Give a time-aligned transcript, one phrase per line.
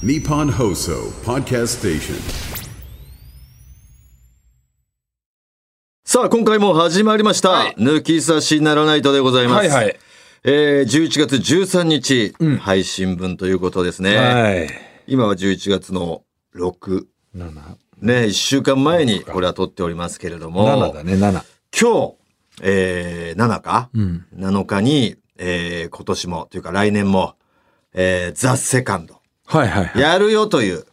[0.00, 2.14] Nippon Hoso Podcast Station.
[6.04, 7.48] さあ、今回も始まりました。
[7.48, 9.68] はい抜き差しならないとでございます。
[9.70, 9.98] はいはい。
[10.44, 14.16] えー、11月13日、配信分ということですね。
[14.16, 14.68] はい。
[15.08, 16.22] 今は11月の
[16.54, 17.06] 6。
[17.34, 17.50] 7。
[18.00, 21.42] ね、1週間前にこれは撮っておりますけれども、7だね、7。
[21.76, 22.14] 今日、
[22.62, 24.26] えー、7日、うん。
[24.36, 27.34] 7日に、えー、今年も、というか来年も、
[27.94, 29.18] えー、ザ・セカンド、
[29.48, 30.02] はいはいはい。
[30.02, 30.84] やるよという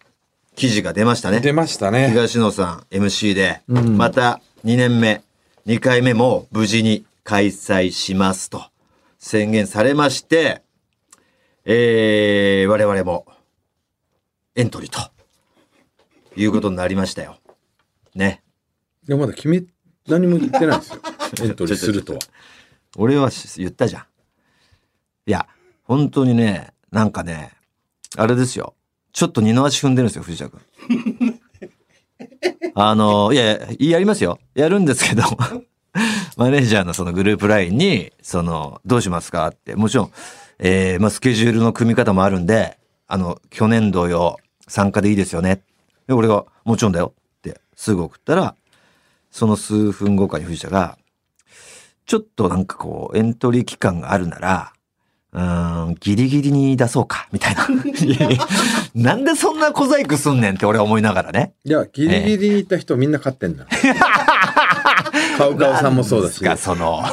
[0.55, 1.41] 記事が出ましたね。
[1.41, 2.09] 出ましたね。
[2.09, 5.23] 東野さん MC で、うんまた2年目、
[5.66, 8.64] 2回目も無事に開催しますと
[9.20, 10.64] 宣言されまして、
[11.66, 13.26] えー、我々も
[14.56, 15.00] エントリーと
[16.38, 17.36] いうことになりましたよ。
[18.14, 18.42] ね。
[19.06, 19.66] いや、まだ決め、
[20.08, 21.02] 何も言ってないですよ。
[21.44, 22.20] エントリーするとは。
[22.95, 24.06] 俺はし言ったじゃん。
[25.26, 25.45] いや、
[25.84, 27.55] 本当にね、なんかね、
[28.18, 28.76] あれですよ。
[29.14, 30.62] ちょっと二の足踏んでるんですよ、藤田君。
[32.76, 34.39] あの、いや、やりますよ。
[34.53, 35.23] やるんですけど、
[36.38, 40.12] マネージャーのそのグループラインに、その、どうしますかって、もちろん、
[40.59, 45.61] えー、まあ、スケジュールの組み方もあるんで、あの、去年同様、参加でいいですよね。
[46.08, 48.56] で、俺が、もちろんだよって、すぐ送ったら、
[49.32, 50.98] その数分後かに藤田が、
[52.06, 54.73] ちょっとなんかこう、エントリー期間があるなら、
[55.36, 57.67] うーん、ギリギリに出そうか、みたいな。
[58.95, 61.52] なんでそんな小細工すんねんって俺は思いながらね。
[61.66, 63.67] いや、ギリギリに行った人みんな勝ってんだ。
[65.38, 66.42] カウカウさんもそうだし。
[66.58, 67.03] その、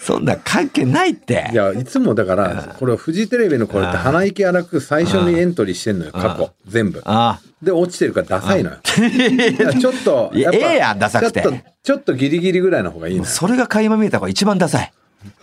[0.00, 1.50] そんな関係ないって。
[1.52, 6.50] いや、いつもだから、これはフジテレビのこれって鼻息荒く最初にエントリーしてんのよ、過去。
[6.66, 7.02] 全部。
[7.04, 8.76] あで、落ちてるからダサいのよ。
[8.82, 13.24] ちょっと、 いやっぱええやんダサくてちょっと、ちょっとギリギリぐらいの方がいい。
[13.26, 14.92] それが垣間見えた方が一番ダサい。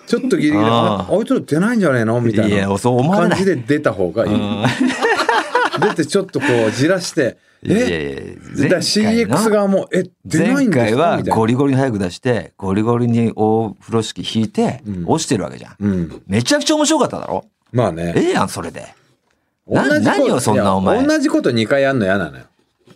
[0.08, 2.19] ちょっとギリギリ、あああいつら出ないんじゃねえの？
[2.22, 4.31] みたいな感じで出た方がいい。
[5.80, 8.38] 出てちょっとこうじらして、え？
[8.58, 11.36] やだ CX 側も、え、出ない前んです回はかみたいな。
[11.36, 15.76] ゴリゴリに早く出して、ゴリゴリに大風呂敷引いて、落ちてるわけじゃん。
[15.80, 16.21] うん。
[16.26, 17.45] めちゃくちゃ面白かっただろ？
[17.71, 18.14] まあね。
[18.15, 18.87] ええやん、それで。
[19.70, 22.45] な同じこと何をそんなお前同じこと2回やんの嫌なのよ。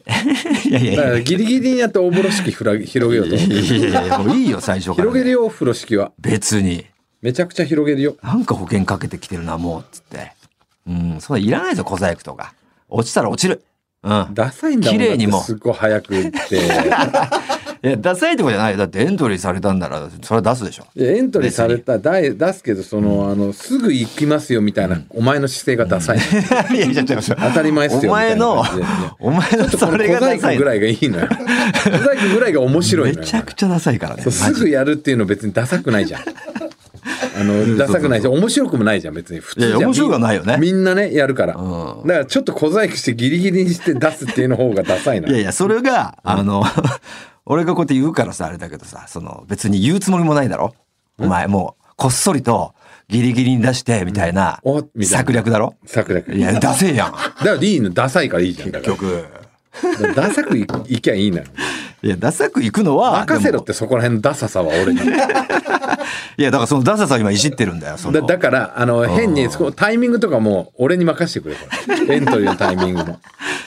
[0.66, 1.22] いやいやいや。
[1.22, 3.54] ギリギリにやって大風呂敷ふら広げようと思って。
[3.54, 5.04] いやいやもういいよ、最初から。
[5.04, 6.14] 広げるよ、風呂敷は。
[6.18, 6.86] 別に。
[7.22, 8.18] めちゃくちゃ広げるよ。
[8.24, 10.34] なんか保険かけてきてるな、もう、つって。
[10.88, 12.54] うん、そんないらないぞ、小細工とか。
[12.90, 13.64] 落ちたら落ちる。
[14.04, 14.28] うん。
[14.34, 16.58] ダサいんだもん綺麗にもすっごい早く行って。
[17.84, 18.78] いや、ダサいとこじゃないよ。
[18.78, 20.86] だってエントリーされたんなら、それは出すでしょ。
[20.96, 26.18] いやエントリーされたら出出すけど、その、あの、すぐ行きますよみたいな、お前の姿勢がダサい。
[26.76, 27.22] いや、いや、違う違う。
[27.28, 28.64] 当たり前っすよお前の
[29.20, 30.64] お前のそれ小がダサいぐ。
[30.64, 31.28] らいがいいのよ。
[31.84, 33.20] 小細工ぐらいが面白いのよ。
[33.22, 34.24] めちゃくちゃダサいからね。
[34.32, 36.22] すぐやるっていうの別にダサくないじゃん。
[37.42, 38.34] あの、ダサくないじゃん。
[38.34, 39.40] 面白くもないじゃん、別に。
[39.40, 41.56] 普通じゃんいやいや面白くはないよねみんなね、やるから。
[41.56, 45.34] うんだからちょっと小細工してギリギリにして出すっていうの方がダサいのよ。
[45.34, 46.64] いやいや、それが、あの、
[47.46, 50.74] 俺がこうやって言うからさ、あれだけどさ、その、別に言うつもりもないだろ？
[51.20, 52.74] お前、もう、こっそりと、
[53.10, 54.60] ギリギリに出して、みたいな
[55.04, 55.76] 策略だろ？
[55.86, 56.34] 策略。
[56.34, 57.12] いや、ダセえやん。
[57.12, 58.72] だからいいの、ダサいからいいじゃん。
[58.72, 59.26] だから曲。
[60.16, 61.44] ダサくいいきゃいいのよ。
[62.04, 65.02] いや、ダサく行くのは、任せろってそこら辺のダサさは俺に。
[66.38, 67.98] いや、だからそのダサさを今いじってるんだよ。
[68.12, 71.62] だだから、あの、変に、タイミングとかも俺に任せてくれ、こ
[72.08, 72.16] れ。
[72.16, 73.20] エントリーのタイミングも。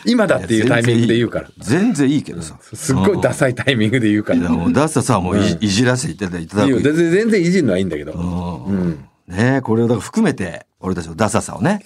[0.05, 1.49] 今だっていうタイミングで言うから。
[1.59, 2.57] 全然いいけどさ。
[2.75, 4.41] すっごいダサいタイミングで言うから。
[4.71, 6.67] ダサさはもうい,、いじらせていただいただく。
[6.67, 8.13] いいよ全然いじるのはいいんだけど。
[8.13, 11.81] うんねえこれをだから含めて、俺たちのダサさをね。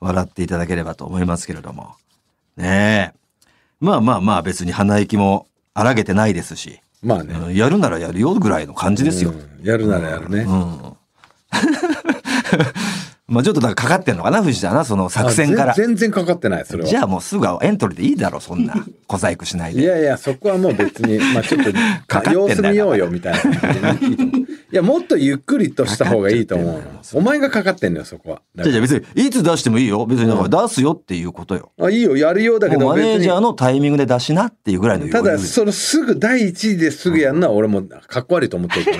[0.00, 1.94] 笑っていただければと思いますけれども。
[2.58, 3.23] ねえ。
[3.80, 7.34] まあまあまあ別に鼻息も荒げてないですし、まあね。
[7.34, 9.30] うんやるならやるよぐらいの感じですよ。
[9.30, 10.46] うんやるならやるね。
[13.34, 15.74] まあちょっとだからかかってんのかな、藤田な、その作戦からあ。
[15.74, 16.88] 全全然かかってない、それは。
[16.88, 18.74] じゃあもうすぐエントリーでいいだろ、そんな。
[19.06, 19.82] 小細工しないで。
[19.82, 21.72] いやいや、そこはもう別に、まあちょっと、
[22.06, 24.24] かってんだよ様子見ようよみたいな感じで
[24.72, 26.82] いや、もっとゆっくりとした方がいいと思うの。
[27.12, 28.42] お前がかかってんのよ、そこは。
[28.56, 30.04] じゃあじゃあ別に、いつ出してもいいよ。
[30.06, 31.70] 別にだから出すよっていうことよ。
[31.78, 33.20] らあ、いいよ、やるようだけど、マネー。
[33.20, 38.96] ジャーのタイミングで出しなっていうぐらいのただ、そのすぐ第一次ですぐやるのは俺もかっこ悪いと思ってるから。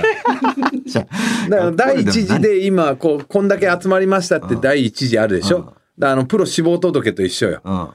[1.48, 5.58] だから第一次で今、こう、こんだけ集まりましたって第一次あるでしょ？
[5.58, 7.60] だからあの、プロ志望届と一緒よ。
[7.64, 7.88] うん。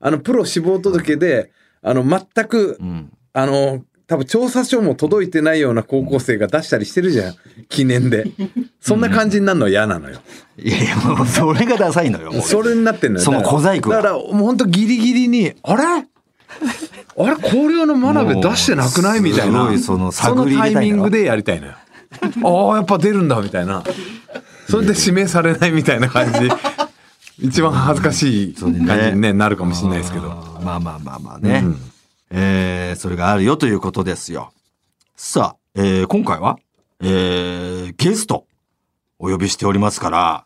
[0.00, 1.52] あの、プロ志望届で、
[1.82, 3.12] あの、全く、うん。
[3.32, 7.34] あの、多分調査書も届いてないような高校生が出したりしてるじゃん。
[7.68, 8.26] 記念で。
[8.80, 10.18] そんな感じになるのは嫌なのよ。
[10.58, 12.32] いやいや、もうそれがダサいのよ。
[12.42, 13.24] それになってんのよ。
[13.24, 15.84] その小細工がだから、もう本当ギリギリに、あれ？
[15.84, 17.36] あれ？
[17.40, 19.20] 高陵の真鍋出してなくない？
[19.20, 19.78] みたいな。
[19.78, 20.30] そのタ
[20.68, 21.72] イミングでやりたいのよ。
[22.42, 23.82] ああ、やっぱ出るんだみたいな。
[24.68, 26.48] それで指名されないみたいな感じで
[27.40, 30.28] 一番恥ずかしい感じに、ね、なるかもしれないですけど。
[30.62, 31.62] まあまあまあまあね。
[31.64, 31.76] うん
[32.30, 34.52] えーそれがあるよということですよ。
[35.16, 36.58] さあ、えー今回は、
[37.00, 38.46] えーゲスト
[39.18, 40.44] お呼びしておりますから、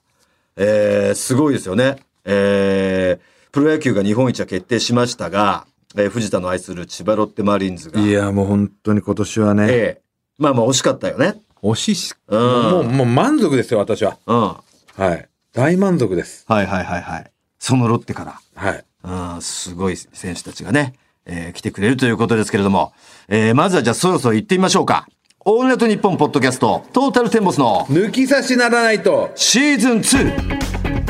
[0.56, 1.96] えーすごいですよね。
[2.24, 5.66] えープロ野球が日本一は決定しましたが、
[5.96, 10.02] えー藤田の愛する千葉ロッテマリーンズが、いや、もう本当に今年はね、ええ
[10.38, 11.40] まあまあ惜しかったよね。
[11.62, 14.18] 惜しいし、うんもう、もう満足ですよ、私は。
[14.26, 14.40] うん。
[14.42, 14.62] は
[14.96, 15.28] はい。
[15.52, 16.44] 大満足です。
[16.48, 17.30] いはいはいはい。
[17.58, 18.40] そのロッテから。
[18.54, 18.84] はい。
[19.04, 20.94] うん、すごい選手たちがね、
[21.26, 22.92] えー来てくれるということですけれども、
[23.28, 25.08] えーまずはじゃあそろそろ行ってみましょうか。
[25.44, 29.30] オールナイトニッポンポッドキャスト、トータルテンボスの抜き差しならないと。
[29.34, 31.07] シーズン 2!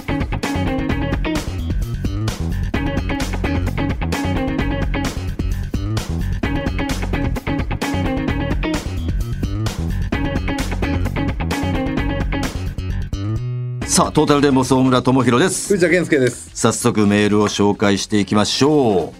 [13.99, 15.73] さあ、トータルテンボス大村智弘です。
[15.73, 16.53] 藤田健介です。
[16.55, 19.13] 早速メールを紹介していきましょう。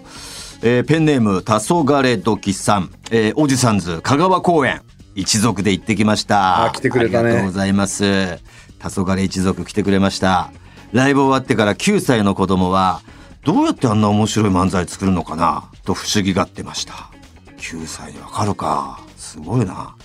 [0.63, 4.83] えーペンネーム、黄昏時さん、えーおじさんず、香川公園、
[5.17, 6.67] 一族で行ってきました。
[6.67, 8.37] あ来てくれたねありがとうございます。
[8.79, 10.53] 黄昏一族来てくれました。
[10.93, 13.01] ライブ終わってから9歳の子供は、
[13.43, 15.73] どうやってあんな面白い漫才作るのかな？
[15.85, 17.11] と不思議がってました。
[17.57, 19.01] 9歳でわかるか。
[19.17, 19.97] すごいな。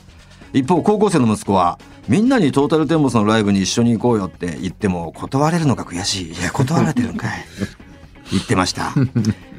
[0.51, 6.33] 一方高校生の息子はみんなにトータルテンボスのライブに一緒に行こうよって言っても断れるのが悔しい。
[6.33, 7.45] いや断られてるんかい。
[8.31, 8.93] 言ってました。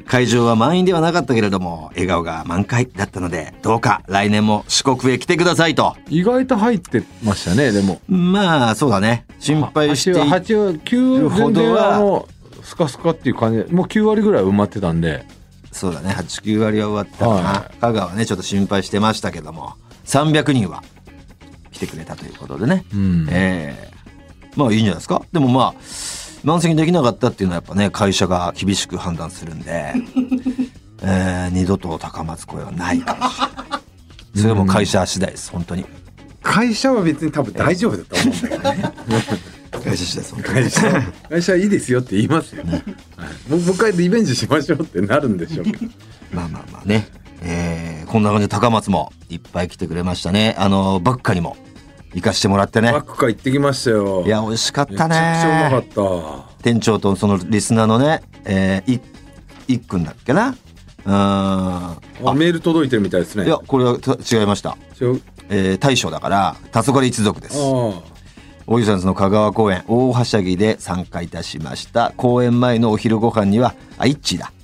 [0.05, 5.95] 会場は満員ではなかったけれども笑顔が満開だったのでどうか来年も四国へ来てくださいと。
[6.09, 7.99] 意外と入ってましたね、でも。
[8.07, 9.25] まあそうだね。
[9.39, 12.27] 心配してい8は9るほほどどはは、あの、
[12.63, 13.63] スカスカっていう感じ。
[13.63, 15.25] で、もう9割ぐらい埋まってたんで、
[15.71, 16.09] そうだね。
[16.09, 19.73] 89割は終わったかな、は香川ねちょっと心配してましたけども。
[20.05, 20.83] 300人は
[21.75, 23.27] 来てくれたということでね、うん。
[23.29, 23.91] ええ。
[24.55, 25.21] まあいいんじゃないですか？
[25.33, 25.73] でもまあ
[26.43, 29.93] 満席できなかったっていうのはやっぱね会社が厳しく判断するんで、
[31.03, 33.81] えー二度と高松声はないかもしれない。
[34.41, 35.85] それも会社次第です本当に。
[36.43, 38.93] 会社は別に多分大丈夫だと思うんだけどね。
[39.83, 42.63] 会社次第です会社会社はいいですよって言いますよ。
[42.63, 42.83] はい
[43.49, 45.77] もうもう一回リベンジしましょうってなるんでしょうけど。
[46.31, 47.07] まあまあまあね、
[47.41, 50.55] えーこんな感じで高松もいっぱい来てくれましたね。
[50.57, 51.57] あのバッカにも。
[52.13, 52.93] 行かしてもらってね。
[52.93, 54.23] バックカ行ってきましたよ。
[54.25, 59.01] いや美味しかっめちたねゃくちゃうまかっ店長とそのリスナーのね、えー、
[59.67, 60.49] いいっくんだっけな。
[60.49, 60.53] うー
[61.09, 61.95] ん。
[62.23, 62.31] た。
[62.31, 62.33] あ。
[62.33, 63.45] メール届いてるみたいですね。
[63.45, 65.21] いやこれはた違いました、違う。
[65.49, 67.57] えー、大将だから黄昏一族です。
[67.59, 68.01] あ
[68.67, 72.13] おじさんズの香川公演大はしゃぎで参加いたしました。
[72.15, 74.53] 公演前のお昼ご飯にはあイッチーだ。
[74.53, 74.54] え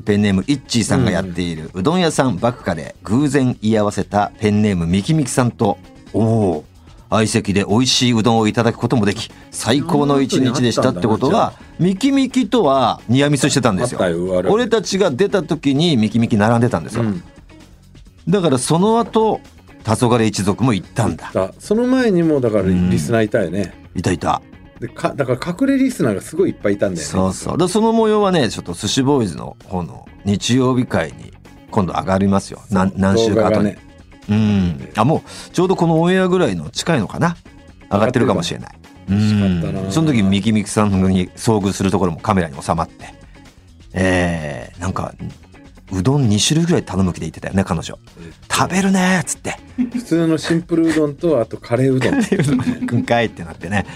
[0.00, 5.78] ペンネームイッチーさんがやっているうどん屋さんバクカで偶然居合わせたペンネームミキミキさんと
[6.14, 6.64] おお
[7.10, 14.00] 相席で美味しいうどんをいただくこともでき最高の一日でしたってことはミキミキとはニアミスしてたんですよ。
[14.48, 17.06] 俺たちが出た時にミキミキ並んでたんですよ、あ。
[17.06, 17.22] うん。
[18.28, 19.40] だからその後
[19.84, 21.30] 黄昏一族も行ったんだ。
[21.34, 23.74] だその前にもだからリスナーいたよね。
[23.94, 24.40] いたいた
[24.82, 27.10] でかだから隠れリスナーがすごいいっぱいいたんだよね。
[27.10, 27.58] そうそう。
[27.58, 31.32] でその模様はねちょっと寿司ボーイズの方の日曜日会に
[31.70, 32.60] 今度上がりますよ。
[32.68, 33.78] 何何週か後に、ね。
[34.28, 34.88] うん。
[34.96, 37.36] あもうちょうどこのオンエアぐらいの近いのかな？
[37.92, 38.78] 上がってるかもしれない。
[39.90, 43.14] その時ミキミキさんに遭遇するところもカメラに収まって。
[43.92, 45.14] えー、なんか
[45.92, 47.96] うどん2種類ぐらい頼む気で言ってたよね彼女。
[48.50, 49.56] 食べるねーっつって。
[49.92, 52.86] 普通のシンプルうどんとあとカレーうどん。
[52.86, 53.04] くん。
[53.06, 53.86] かいってなってね。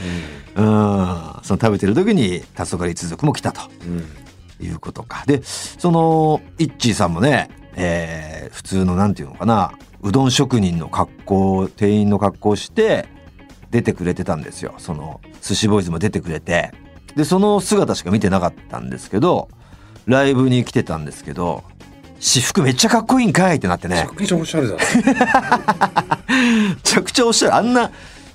[0.40, 4.66] うんその食べてる時に黄昏一族も来たとうん。
[4.66, 5.24] いうことか。
[5.26, 9.72] で、その、イッチーさんもね、えー普通のなんていうのかな、
[10.02, 13.06] うどん職人の格好、店員の格好をして
[13.70, 14.74] 出てくれてたんですよ。
[14.78, 16.72] その、寿司ボーイズも出てくれて。
[17.16, 19.48] で、その姿しか見てなかったんですけど、
[20.06, 21.64] ライブに来てたんですけど、
[22.18, 24.08] 私服めっちゃかっこいいんかいってなってねめちゃ。
[24.14, 26.18] くちゃおしゃれだった。
[26.32, 27.52] めちゃくちゃおしゃれ。
[27.52, 27.90] あんな、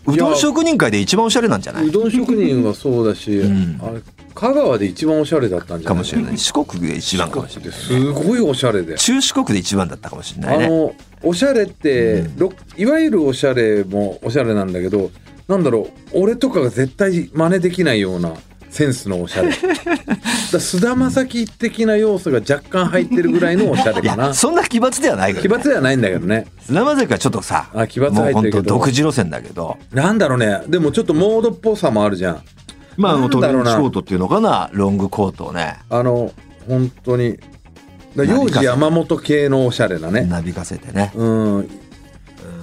[0.07, 1.87] うどん職人界で一番おしゃれなんじゃない？
[1.87, 4.01] うどん職人はそうだし、んあれ
[4.33, 5.85] 香川で一番おしゃれだったんじゃない？
[5.85, 6.37] かもしれない。
[6.37, 7.71] 四国で一番かもしれない。
[7.71, 8.95] すごいおしゃれで。
[8.97, 10.65] 中四国で一番だったかもしれないね。
[10.65, 10.93] あの
[11.23, 15.11] おしゃれって、ろいわゆるおしゃれもおしゃれなんだけど
[15.47, 18.33] なんだろう俺とかが絶対真似できないような
[18.71, 19.49] センスのおしゃれ。
[19.49, 24.33] だ菅田将暉的な要素が若干入ってるぐらいのおしゃれかな。
[24.33, 26.47] そんな奇抜ではないから、奇抜ではないんだけどね。
[26.61, 28.63] 菅田将暉はちょっとさ、あ奇抜入ってるけど。
[28.63, 30.61] 当独自路線だけど、なんだろうね。
[30.67, 32.43] でもちょっとモードっぽさもあるじゃん。
[32.95, 36.31] まあ、あの、トレンチコートっていうのかな、ロングコートをね、あの
[36.67, 37.37] 本当に。
[38.15, 40.21] だ幼児山本系のおしゃれなね。
[40.21, 41.11] なびかせてね。
[41.15, 41.25] う
[41.59, 41.80] ん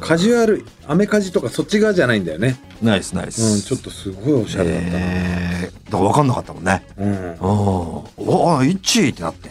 [0.01, 3.43] カジュアルアメカジとかそっち側じゃないんだよねナイスナイス。
[3.43, 6.85] うんちょっとすごいおしゃれだったな、えー、だから分かんなかったもんね。
[6.97, 9.51] うんおお、一位ってなって。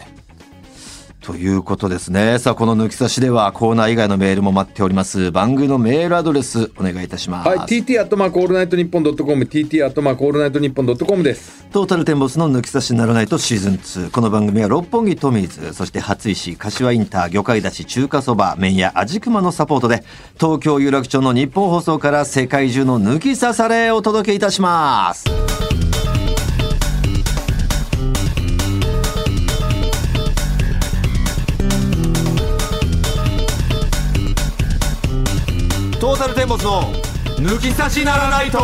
[1.28, 2.38] ということですね。
[2.38, 5.30] さあ、この抜き差しではコーナー以外のメールも待っております。
[5.30, 7.48] 番組のメールアドレスお願いいたします。
[7.50, 11.66] はい、TT アットマークオールナイトニッポンドットコム、TT アットマークオールナイトニッポンドットコムです。
[11.70, 14.10] トータルテンボスの抜き差しならないとシーズン2。
[14.10, 20.04] この番組は六本木トミーズ、そして初石、柏インター、魚介だし、中華そば、麺屋、味熊のサポートで、
[20.40, 25.26] 東京有楽町のニッポン放送から世界中の抜き差されをお届けいたします。
[36.18, 36.82] トータルテンボスの
[37.36, 38.58] 抜き差しならないと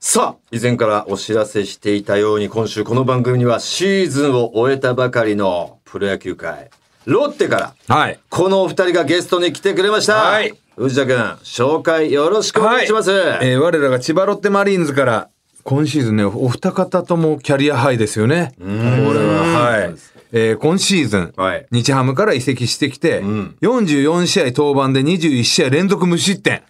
[0.00, 6.70] さあ、以前からお知らせしていたように今週この番組にはシーズンを終えたばかりのプロ野球界、
[7.04, 8.18] ロッテからはい。
[8.30, 10.14] このお二人がゲストに来てくれました。
[10.14, 10.54] はい。
[10.76, 13.10] 藤田君、紹介よろしくお願いします。
[13.10, 15.28] えー我らが千葉ロッテマリーンズから、
[15.64, 18.54] 今シーズンね、お二方ともキャリアハイですよね。
[18.58, 20.11] これは、はい。
[20.32, 26.62] えー今シーズン、はい日ハムから移籍してきて、44試合登板で21試合連続無失点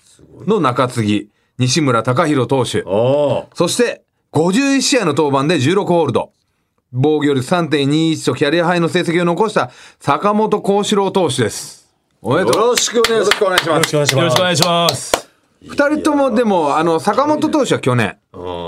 [0.47, 1.28] の中継ぎ、
[1.59, 2.83] 西村隆弘投手。
[2.85, 4.02] おーそして、
[4.33, 6.33] 51試合の登板で16ホールド。
[6.92, 11.88] 防御率3.21とキャリアハイの成績を残した坂本幸四郎投手です。
[12.21, 12.62] おめでよとう。
[12.69, 13.45] ろしくお願いします。
[13.45, 14.14] お願いします。
[14.16, 15.28] よろしくお願いします。
[15.62, 18.19] 二人ともでも、あの、坂本投手は去年。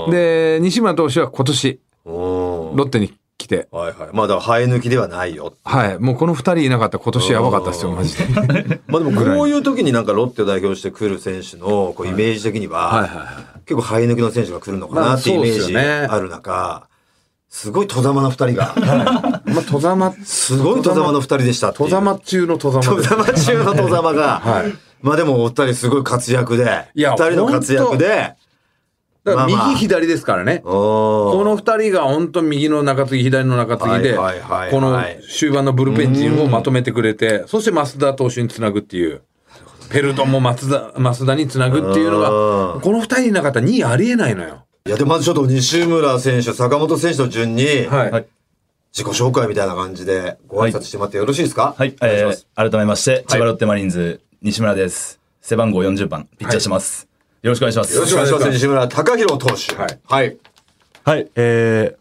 [0.09, 3.67] で、西村投手は今年、おーロッテに来て。
[3.71, 4.09] はいはい。
[4.13, 5.55] まあだから生え抜きではないよ。
[5.63, 5.99] はい。
[5.99, 8.25] もうこの二人いなかったら今年やばかったですよ、マジで。
[8.87, 13.07] まあでもこういう時になんかロッテを代表してくる選手のこうイメージ的には、はい。
[13.07, 16.87] はいは結構生え抜きの選手が来るのかなっていうイメージある中、
[17.49, 18.75] すごい戸様の二人が、
[19.45, 23.09] まあ、戸様、すごい戸様の二人でした戸様中の戸様戸です。
[23.09, 24.73] 様中の戸様が、はい。
[25.01, 28.33] まあでもお二人すごい活躍で、二人の活躍で、
[29.25, 30.59] だからまあまあ右左ですからね。
[30.63, 34.97] ここの二人が本当右の中継ぎ、左の中継ぎで、はいはいはいはいこの
[35.29, 39.21] 終盤のブルペン陣をまとめてくれて、そして増田投手につなぐっていう。
[39.89, 44.65] ペルトンも松田、増田につなぐっていうのうんが、この二人いなかったら2位ありえないのよ。
[44.85, 48.11] いやでまずちょっと西村選手、坂本選手の順に、はい。
[48.11, 48.25] はい
[48.97, 51.75] 自己紹介みたいな感じでご挨拶してもらってよろしいですか？
[51.77, 52.47] はい、お願いしまえす。
[52.55, 55.19] ー、改めまして、千葉ロッテマリーンズ、西村です。
[55.41, 57.05] 背番号40番、ピッチャーしてます。
[57.45, 57.93] よろしくお願いします。
[57.93, 58.49] よろしくお願いします。
[58.49, 59.75] 西村貴弘投手。
[59.75, 60.37] はいはい。
[61.03, 61.97] はい、えー、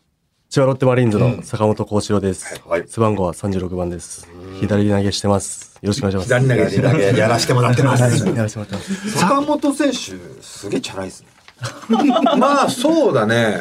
[0.49, 2.63] 千葉ロッテマリーンズの坂本幸四郎です。
[2.67, 4.27] はい背番号は36番です。
[4.59, 5.79] 左投げしてます。
[5.83, 6.47] よろしくお願いします。
[6.47, 8.01] 左投げやらせてもらってます。
[8.27, 9.11] やらせてもらってます。
[9.19, 9.97] 坂本選手、
[10.41, 11.29] すげえチャラいですね。
[12.39, 13.61] まあ、そうだね。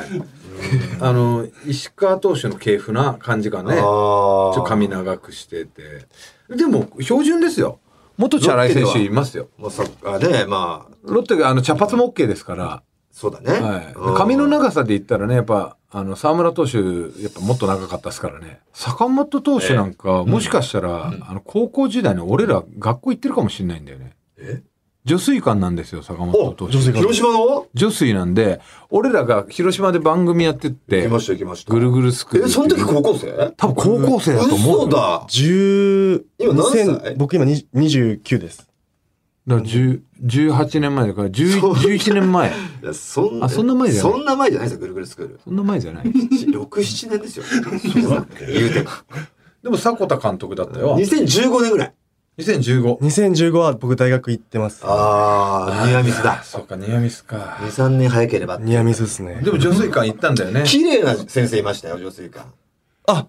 [1.01, 3.75] あの、石川投手の系譜な感じがね。
[3.75, 6.05] ちょっと髪長くしてて。
[6.49, 7.79] でも、標準ですよ。
[8.17, 9.47] 元チャラい選手いますよ。
[9.57, 12.83] もうさあね、まあ、ロッテがあの茶髪も OK ですから。
[13.11, 13.59] そうだね。
[13.59, 14.15] はいうん。
[14.15, 18.59] 髪の長さで言ったらね、やっぱ、あの、沢村投手、やっぱもっと長かったですからね。
[18.73, 24.15] 坂本投手なんか、もしかしたら、あの、高校時代に俺ら学校行ってるかもしれないんだよね。
[24.37, 24.63] え？
[25.05, 26.77] 女水館なんですよ、坂本お投手。
[26.77, 27.67] 広島の？
[27.73, 31.73] 女水なんで、俺らが広島で番組やってって行き、ました行きました。
[31.73, 33.53] ぐるぐるスクールえ、その時高校生？
[33.57, 34.87] 多分高校生だと思う。
[34.87, 35.25] 嘘だ。
[35.27, 38.69] 10、今何歳？2000僕今20 29です。
[39.45, 42.49] だから10 18年前だから、10そう11年前。
[42.49, 42.53] い
[42.85, 45.39] やそんあそんな前じゃないそんな前じゃないですよ、ぐるぐるスクール。
[45.43, 46.05] そんな前じゃない。
[46.05, 46.11] 6、
[46.65, 47.45] 7年ですよ。
[48.47, 48.89] 言うても。
[49.63, 50.97] でも迫田監督だったよ。
[50.97, 51.93] 2015年ぐらい。
[52.37, 52.97] 2015。
[52.97, 54.81] 2015は僕大学行ってます。
[54.83, 56.41] あー、ニアミスだ。
[56.43, 57.57] そうか、ニアミスか。
[57.61, 58.57] 2、3年早ければ。
[58.59, 59.41] ニアミスですね。
[59.43, 60.63] でも女水館行ったんだよね。
[60.65, 62.47] 綺麗な先生いましたよ、女性館。
[63.07, 63.27] あ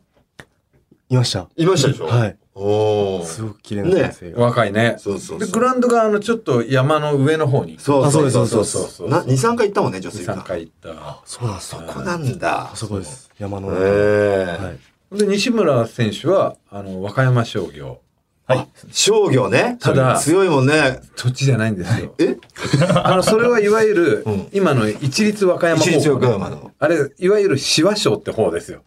[1.11, 1.49] いました。
[1.57, 2.07] いましたでしょ？
[2.07, 2.39] はい。
[2.55, 3.25] おー。
[3.27, 4.43] すごく綺麗な先生が。
[4.43, 4.97] 若いね。
[4.99, 7.79] そうそうそうで、グラウンドがあの、ちょっと山の上の方に。
[7.79, 10.49] そうそうそうそうそうそうな2、3回行ったもんね、女2、性3館。
[10.49, 11.21] 回行った。
[11.27, 11.83] そうなんですね。
[11.87, 12.77] ここなんだあ。
[12.77, 13.31] そこです。
[13.39, 13.81] 山のへ中。
[13.85, 14.65] え。
[14.65, 15.19] はい。
[15.19, 18.01] で、西村選手は、あの、和歌山商業。
[18.47, 18.69] はい。
[18.93, 19.79] 商業ね。
[19.81, 21.01] ただ強いもんね。
[21.17, 22.15] 土地じゃないんですよ。
[22.19, 22.37] え？
[23.03, 28.83] あの、それはいわゆる、うん今の一律和歌山方一律和歌山のあれ、いわゆる紫波賞って方ですよ。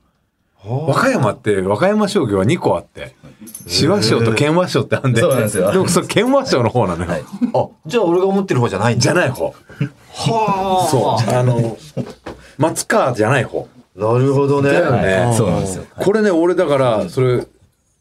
[0.63, 3.15] 和歌山って、和歌山商業は2個あって、
[3.65, 5.21] 紫波賞と県和賞ってあんで。
[5.21, 7.09] そうなんですよでも、それ県和賞の方なのよ。
[7.09, 7.23] はい
[7.53, 9.01] あ、じゃあ俺が思ってる方じゃないんだ。
[9.01, 9.55] じゃない方。
[10.13, 11.35] はそう。
[11.35, 11.77] あの、
[12.59, 13.67] 松川じゃない方。
[13.95, 14.71] なるほどね。
[14.71, 15.85] だよねはいそうなんですよ。
[15.95, 17.47] これね、俺だから、それ、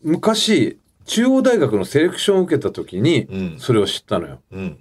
[0.03, 4.41] 昔、中央大学のセレクションを受けた時にうん、それを知ったのよ。
[4.53, 4.79] うん。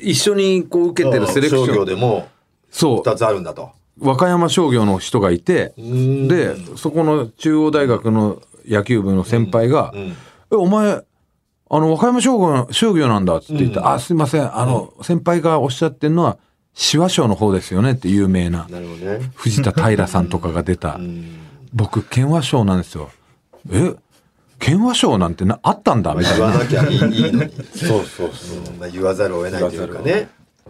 [0.00, 1.86] 一緒にこう受けてるセレクシ商業ョン。
[1.86, 2.28] でも
[2.70, 3.70] そ2つあるんだと。
[3.98, 4.08] う。
[4.08, 10.16] 和歌山商業の人がいて、んで、そこの中央大学の野球部の先輩が、うん。
[10.52, 11.02] え、お前、
[11.72, 16.38] あの、和歌山商業商業なんだっつって言って、あ、すいません、あの、先輩がおっしゃってるのは、
[16.74, 18.80] 紫波賞の方ですよねって有名な、ね。
[19.34, 20.98] 藤田平さんとかが出た、
[21.74, 23.10] 僕、県和賞なんですよ。
[23.70, 23.94] え
[24.60, 26.46] 県和賞なんてなあったんだみたいな。
[26.46, 27.00] 言わなきゃいい
[27.32, 27.50] のに。
[27.74, 28.58] そうそうそう。
[28.72, 30.28] うんまあ、言わざるを得ないというかね。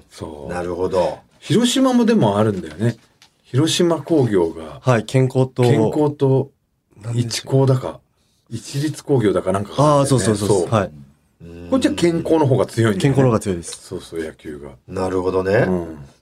[0.08, 0.52] そう。
[0.52, 1.18] なるほど。
[1.40, 2.96] 広島もでもあるんだよね。
[3.42, 5.62] 広島工業が、はい、健康と。
[5.62, 6.50] 健康と
[7.14, 8.00] 一工だか、
[8.48, 10.68] 一律工業だかなんかがああ、そうそうそうそう。
[10.68, 10.90] はい。
[11.70, 13.80] こっちは健康の方が強いね健康の方が強いです。
[13.82, 14.70] そうそう、野球が。
[14.86, 15.66] なるほどね。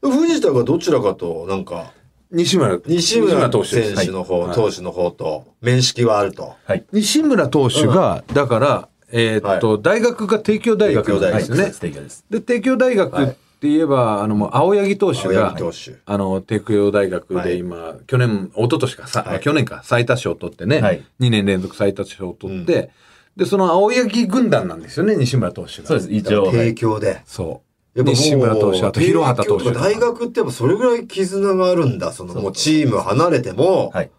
[0.02, 0.10] うん。
[0.10, 1.92] 藤田がどちらかと、なんか、
[2.30, 6.54] 西村、西村投手です選手の方、はい投手の方と、面識はあると。
[6.64, 6.84] はい。
[6.92, 11.70] 西村投手が、だから、えーっと、大学が帝京大学ですよね。
[11.90, 12.24] です。
[12.28, 15.96] で、帝京大学って言えば、あの、もう青柳投手青が柳、投手。
[16.04, 22.90] あの、帝京大学はいで今、去年、一昨年かさ、はい去年か、最多勝を取ってね、はい2年連続最多勝を取って、
[23.36, 25.88] で、その青柳軍団なんですよね、西村投手が。
[25.88, 26.12] そうです。
[26.12, 26.44] 一応。
[26.44, 27.22] は帝い京で。
[27.24, 27.67] そう。
[27.94, 29.72] やっぱもう西村投手、あと広畑投手。
[29.72, 32.12] 大学ってやっぱそれぐらい絆があるんだ。
[32.12, 34.10] そのもうチーム離れても、はい。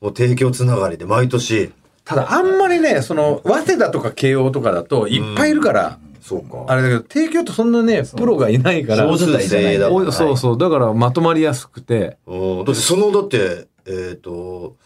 [0.00, 1.72] もう帝京つながりで毎年。
[2.04, 6.64] ただ、あんまりね、その、早稲田とか慶応とかだと、いっぱいいるから、そうか。
[6.68, 14.76] あれだけど、帝京ってそんなね、プロがいないから、小伝いじゃないだおそうそう、だからまとまりやすくて、うんだってその、だって、えっ、と、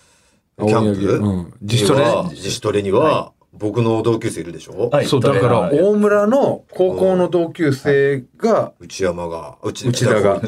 [0.58, 5.06] キャンプ、うん自主トレ自主トレには、僕の同級生いるでしょ、はい。
[5.06, 10.40] そう、だから、はい大村の高校の同級生が、内山が、内内田が。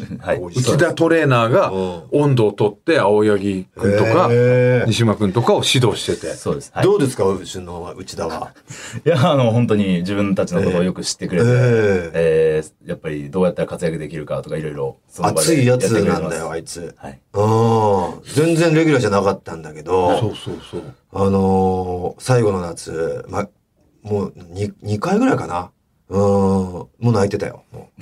[0.54, 2.02] 内田トレーナーがうん。
[2.12, 4.28] 温度を取って、青柳くんとか、
[4.86, 6.34] 西島くんとかを指導してて。
[6.34, 6.70] そうです。
[6.72, 6.84] はい。
[6.84, 8.52] どうですか、うちの内田は。
[9.04, 11.52] いや、あの、本当に自分たちのことをよく知ってくれて、え
[12.14, 16.94] えーやっぱりどうやったら活躍できるかとかいろいろ、熱いやつなんだよ、あいつ。
[16.96, 17.21] はい。
[17.34, 18.22] うん。
[18.24, 20.82] 全然レギュラーじゃなかったんだけど、そうそうそう。
[21.12, 23.48] あのー最後の夏、ま、
[24.02, 25.72] もう2、2回ぐらいかな。
[26.12, 26.18] うん。
[26.18, 27.62] もう泣いてたよ。
[27.72, 27.88] も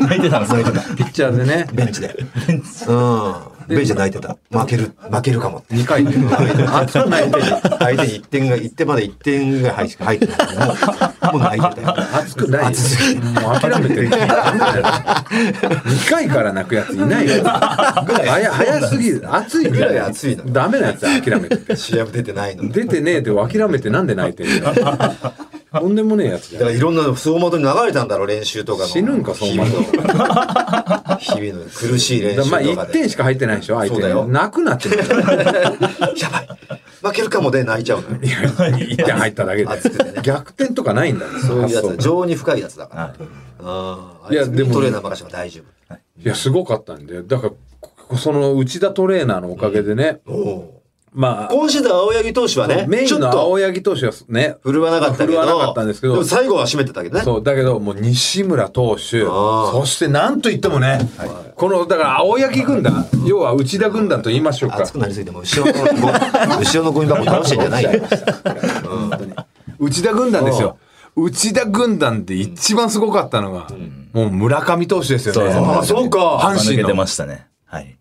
[0.00, 0.80] 泣いてたんです泣いてた。
[0.96, 2.16] ピッチャーでねう、ベンチで。
[2.48, 2.56] うん。
[3.68, 4.38] ベンチで泣いてた。
[4.50, 5.74] 負ける、負けるかもって。
[5.74, 6.16] 2回で。
[6.66, 7.38] 熱くないで。
[7.80, 10.36] 相手に1点が、1点まで1点が入入ってない。
[10.56, 10.72] も
[11.32, 11.94] う、もう泣いてたよ。
[12.14, 12.68] 熱くないよ。
[12.68, 14.08] 熱すぎもう諦めてる。
[14.08, 17.44] 2回から泣くやついないよ。
[17.44, 19.22] 早早すぎる。
[19.30, 21.76] 熱いぐらい熱いのダメなやつは諦めてて。
[21.76, 22.72] 試合も出てないのに。
[22.72, 24.72] 出てねえで諦めてなんで泣いてるの
[25.78, 26.60] とんでもねえやつじゃん。
[26.60, 28.88] だからいろんな走馬灯に流れたんだろう、練習とかの。
[28.88, 31.16] 死ぬんか走馬灯日々の。
[31.18, 32.74] 日々の苦しい練習とまあかで。
[32.74, 35.04] 1点しか入ってないでしょ相手そうだよ泣くなって や
[36.30, 36.48] ばい。
[37.02, 38.16] 負けるかもで泣いちゃうのよ。
[38.22, 42.02] 1点入っただけで熱くてね逆転とかないんだよそういうやつ発想だ。
[42.02, 43.02] 情に深いやつだから。
[43.02, 43.12] はい
[43.60, 44.32] ああ。
[44.32, 45.94] いやでもトレーナー任せば大丈夫。
[45.94, 47.50] いやすごかったんでだか
[48.10, 50.77] らその内田トレーナーのおかげでね、おお。
[51.12, 55.26] まあ今シーズン青柳投手はね、メインのちょっと青柳投手はね振るわなかったけど。
[55.26, 57.24] 振るわなかったんですけども最後は締めてたけどね。
[57.24, 61.00] そうだけどもう西村投手そしてなんといってもね、
[61.54, 66.12] このだから青柳軍団要は内田軍団と言いましょうか熱くなりすぎてもう後ろの
[66.60, 67.90] 後ろのゴミ箱倒してんじゃないよ。
[69.78, 70.78] 内田軍団ですよ
[71.16, 73.68] 内田軍団で一番すごかったのが、
[74.12, 75.84] もう村上投手ですよね。
[75.84, 76.36] そうか。
[76.36, 77.48] 阪神抜けてのましたね。
[77.64, 77.98] はい。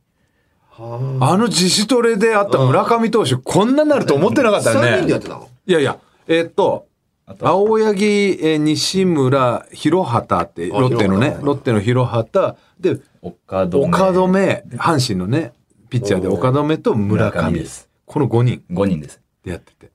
[0.80, 5.20] あの自主トレであった村上投手、こんなになると思ってなかったよ3人でやねっ。
[5.20, 5.50] てたの？
[5.66, 6.88] いやいや、えーっと、
[7.40, 13.80] と青柳、えー西村、広畑って、ロッテのね、ロッテの広畑、で、岡留。
[13.86, 15.54] 岡留、阪神のね、
[15.90, 17.90] ピッチャーで岡留と村村上上です。
[18.06, 19.20] この5人5人です。
[19.44, 19.92] でやってて。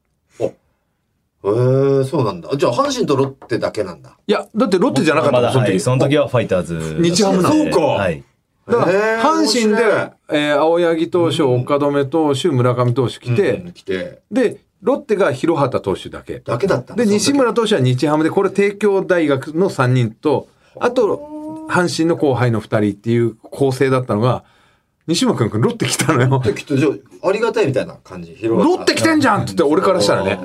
[1.45, 2.51] へえ、そうなんだ。
[2.57, 4.17] じゃあ、阪神とロッテだけなんだ。
[4.27, 5.65] いや、だってロッテじゃなかったもん、その時。
[5.65, 6.99] まだはい、その時はファイターズ。
[7.01, 8.23] 日ハムそうかはい。
[8.69, 16.41] だから、阪神で、えー青柳投手、岡留投手、村上投手来て、来て、で、ロッテが広畑投手だけ。
[16.41, 20.49] だけだったで、西村投手は日ハムで、これ帝京大学の3人と、
[20.81, 24.45] あと、阪神の後輩の2人っていう構成だったのが、
[25.07, 26.41] 西村君、ロッテ来たのよ。
[26.55, 26.89] きっと、じゃ
[27.23, 28.37] あ、ありがたいみたいな感じ。
[28.43, 30.39] ロロッテ来てんじゃんって言って、俺からしたらね。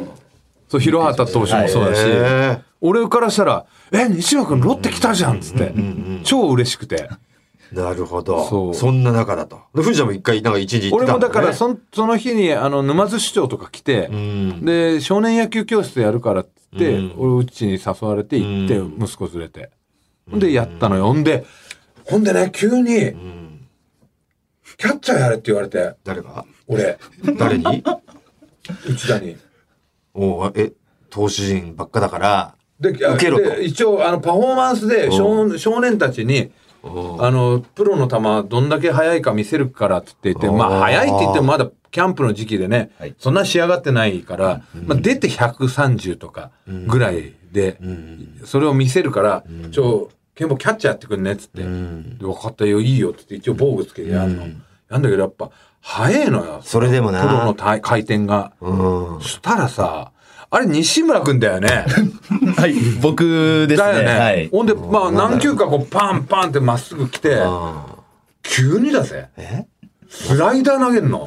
[0.67, 5.73] そう、広畑投手もそうだし、へ俺からしたら、え、西村君、ロッテ来たじゃんっつって、
[6.23, 7.09] 超嬉しくて。
[7.71, 8.47] なるほど。
[8.47, 9.61] そうそんな中だと。
[9.75, 19.71] で藤田も一回、なんか一時行って俺もたんだ、ね、だからそん、その日に、あの、沼津市長とか来て、んで、少年野球教室やるからって言って、うん俺、うちに誘われて行って、うん息子連れて。
[20.29, 21.05] ほんで、やったのよ。
[21.05, 21.45] ほんで、
[22.05, 23.67] ほんでね、急に、うん。
[24.77, 26.45] キャッチャーやれって言われて、誰が？
[26.67, 26.97] 俺、
[27.37, 27.63] 誰に？
[28.87, 29.37] 内田に。
[30.13, 30.71] おうえ、
[31.09, 36.51] 投手陣ばっかだから、で、受けろとで一応、あの、パフォーマンスで少,、少年たちに、
[37.19, 43.15] あのプロの球どんだけ速いか見せるからって言ってまあ速いって言ってもまだキャンプの時期でね、はい。
[43.17, 46.51] そんな仕上がってないから、まあ、出て130とか
[46.87, 47.79] ぐらいで、
[48.45, 51.67] それを見せるから「ちょケンボキャッチャーやってくんね」っつって「で
[52.19, 54.41] 分かったよいいよ」っつって一応防具つけてやるの、
[54.89, 55.01] やん。
[55.01, 55.49] だけどやっぱ
[55.81, 56.59] 速いのよ。
[56.61, 57.21] それでもな。
[57.21, 58.51] プロの回回転が。
[58.61, 59.21] うん。
[59.21, 60.11] そしたらさ
[60.49, 61.85] あれ西村君だよね。
[62.55, 63.87] はい、僕ですね。
[63.87, 64.19] だよね。
[64.19, 64.49] はい。
[64.49, 67.37] ほんで、まあ、何球かこう、パンパンってまっすぐ来て、
[68.43, 69.27] 急にだぜ。
[69.37, 69.65] え？
[70.09, 71.19] スライダー投げんな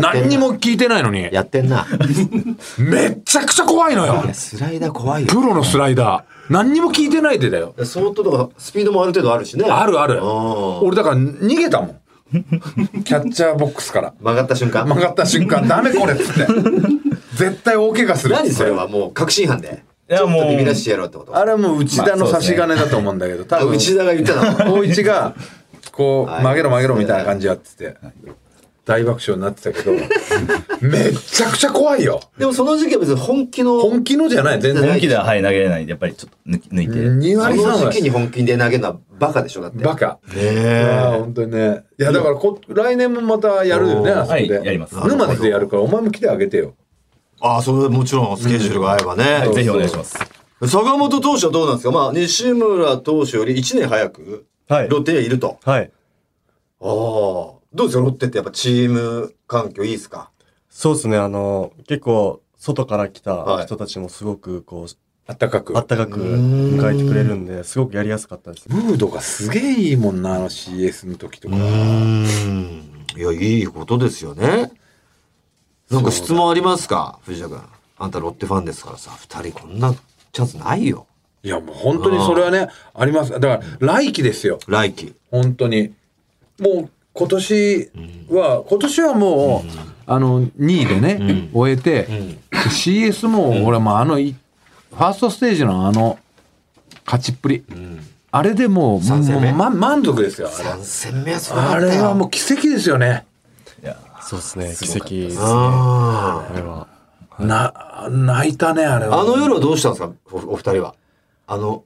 [0.00, 1.28] 何にも聞いてないのに。
[1.30, 1.86] やってんな。
[2.78, 5.28] めっちゃくちゃ怖いのよスライダー怖いよ。
[5.28, 6.52] プロのスライダー。
[6.52, 7.74] 何にも聞いてないでだよ。
[7.84, 9.66] 相当とか、スピードもある程度あるしね。
[9.68, 10.14] あるある。
[10.14, 11.96] うん俺だから逃げたもん。
[13.04, 14.14] キャッチャーボックスから。
[14.18, 14.88] 曲がった瞬間。
[14.88, 16.46] 曲がった瞬間、ダメこれっつって。
[17.34, 18.34] 絶対大怪我する。
[18.34, 19.84] 何それはもう確信犯で。
[20.10, 21.36] いやちょっともうビビらしてやろうってこと。
[21.36, 23.74] あれはもう内田の差し金だと思うんだけど、多分。
[23.74, 24.72] 内田が言ってたの。
[24.72, 25.34] 光一が
[25.92, 27.96] こう はい曲げろ曲げろみたいな感じやってて
[28.84, 29.92] 大爆笑になってたけど
[30.82, 33.78] めっちゃくちゃ怖いよでもその時期は別に本気の。
[33.78, 36.92] 本気のじゃない全然本気では、はい、投げれないんで、やっぱりちょっと抜き抜いて。
[36.94, 39.84] 2そ割3の時割期に本気で投げるのはバカでしょだって。
[39.84, 41.16] バカねえ。
[41.16, 46.74] 本当にねいやだからこ来年もまたやるよねあそこで、はいやります沼津でやるからお前も来てあげてよ
[47.44, 49.52] ああ、それもちろんスケジュールが合えばね。
[49.52, 50.16] ぜひお願いします。
[50.68, 51.92] 坂本投手はどうなんですか？
[51.92, 55.58] まあ、西村投手より1年早く、はいロッテにはいると。
[55.64, 55.90] はい。
[56.80, 56.86] ああ。
[56.86, 58.00] どうですか？
[58.00, 60.30] ロッテってやっぱチーム環境いいですか？
[60.70, 64.86] そうですね、あの、結構、外から来はいた人たちもすごく、こう、
[65.26, 68.66] あったかくあったかく迎えてくれるんで、すごくやりやすかったです。
[68.70, 72.24] ムードがすげえいいもんなあの CS の時とかん。
[73.16, 74.70] いや、いいことですよね。
[75.92, 77.18] なんか質問ありますか？
[77.24, 77.60] 藤田君。
[77.98, 79.94] あんたロッテファンですからさ、二人こんな
[80.32, 81.06] チャンスないよ。
[81.44, 83.32] いやもう本当にそれはねあります。
[83.32, 84.58] だから来季ですよ。
[84.66, 85.14] 来季。
[85.30, 85.92] 本当に。
[86.58, 87.90] もう今年
[88.30, 89.68] は、今年はもう、
[90.06, 92.08] あの2位でね、終えて、
[92.50, 94.34] CS も俺もあのい
[94.90, 96.18] ファーストステージのあの
[97.04, 97.64] 勝ちっぷり、
[98.30, 101.90] あれでもうもうま満足ですよあ3れあよ。
[101.90, 103.26] れはもう奇跡ですよね
[104.32, 105.42] そうですね、奇跡ですね。
[105.44, 106.86] ああれは。
[107.38, 109.08] な泣いたねあれあ。
[109.08, 110.12] はあの夜はどうしたんですか？
[110.32, 110.94] おお二人は。
[111.46, 111.84] あの、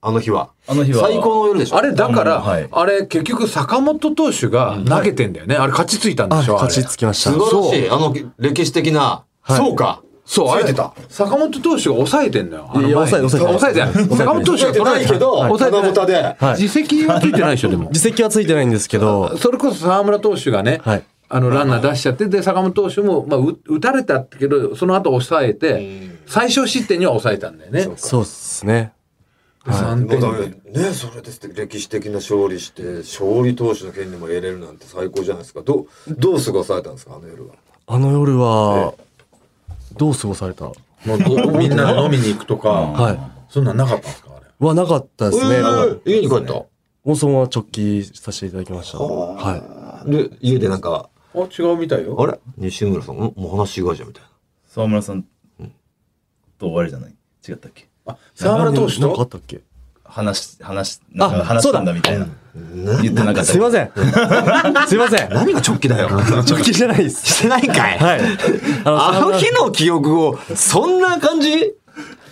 [0.00, 0.50] あの日は。
[0.66, 1.02] あの日は。
[1.08, 1.76] 最高の夜でしょ？
[1.76, 7.30] あれだから、うんはいあれ結局坂本投手が投げてんだよね、あれ勝ちついたんであ、しょ勝ちつきました。
[7.30, 7.90] 素晴らしい。
[7.90, 9.24] あの歴史的な。
[9.40, 10.02] はいそうか。
[10.24, 10.92] そう、あれついてた。
[11.08, 12.70] 坂本投手が抑えてんだよ。
[12.70, 14.16] あの抑え抑えて抑えてない。
[14.18, 16.14] 坂本投手が取られてけど、抑えてないで。
[16.38, 17.88] はい自責はついてないでしょ、でも。
[17.88, 21.04] 自責はついてないんですけど、それこそ沢村投手がね、はい。
[21.30, 27.82] あのランナー出しちゃって、で、坂本投手も、まあ、う打たれたけど、その後抑えて、最小失点には抑えたんだよね。
[27.96, 28.92] そうですね。
[29.66, 30.48] で3点だからで。
[30.48, 35.60] ね、それですって歴史的な勝利して、勝利投手の権利も得れるなんて最高じゃないですか。
[35.60, 37.54] どう、どう過ごされたんですか、あの夜は？
[37.88, 38.94] あの夜は、
[39.96, 40.64] どう過ごされた？
[40.64, 40.72] も
[41.16, 43.18] うど みんなで飲みに行くとか、はい。
[43.50, 44.66] そんなんなかったんですか、あれ？
[44.66, 45.56] はなかったですね。
[45.56, 46.52] えー家に帰った？
[46.54, 48.98] もうそのまま直帰させていただきました。
[48.98, 50.10] はい。
[50.10, 52.16] で、家でなんか、あ、違うみたいよ。
[52.20, 52.38] あれ？
[52.56, 53.18] 西村さん、ん？
[53.18, 54.28] もう話違うじゃんみたいな。
[54.66, 57.14] 沢村さんと終わりじゃない？
[57.48, 57.88] 違ったっけ？
[58.06, 59.60] あ沢村投手なんかあとったっけ？
[60.04, 62.26] 話し、話し、なんかあ話したんだみたいな。
[63.02, 63.92] 言ってなかったすいません。
[64.88, 65.28] すいません。
[65.28, 66.08] 何が直帰だよ。
[66.08, 67.26] 直帰じゃないです。
[67.26, 67.98] してないんかい。
[67.98, 68.20] はい。
[68.84, 71.74] ああの日の記憶を、そんな感じ？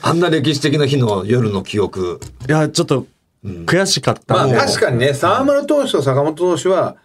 [0.01, 2.21] あんな歴史的な日の夜の記憶。
[2.49, 3.07] いや、ちょっと、
[3.45, 4.49] 悔しかったまあ。
[4.49, 6.97] 確かにね、沢村投手と坂本投手は、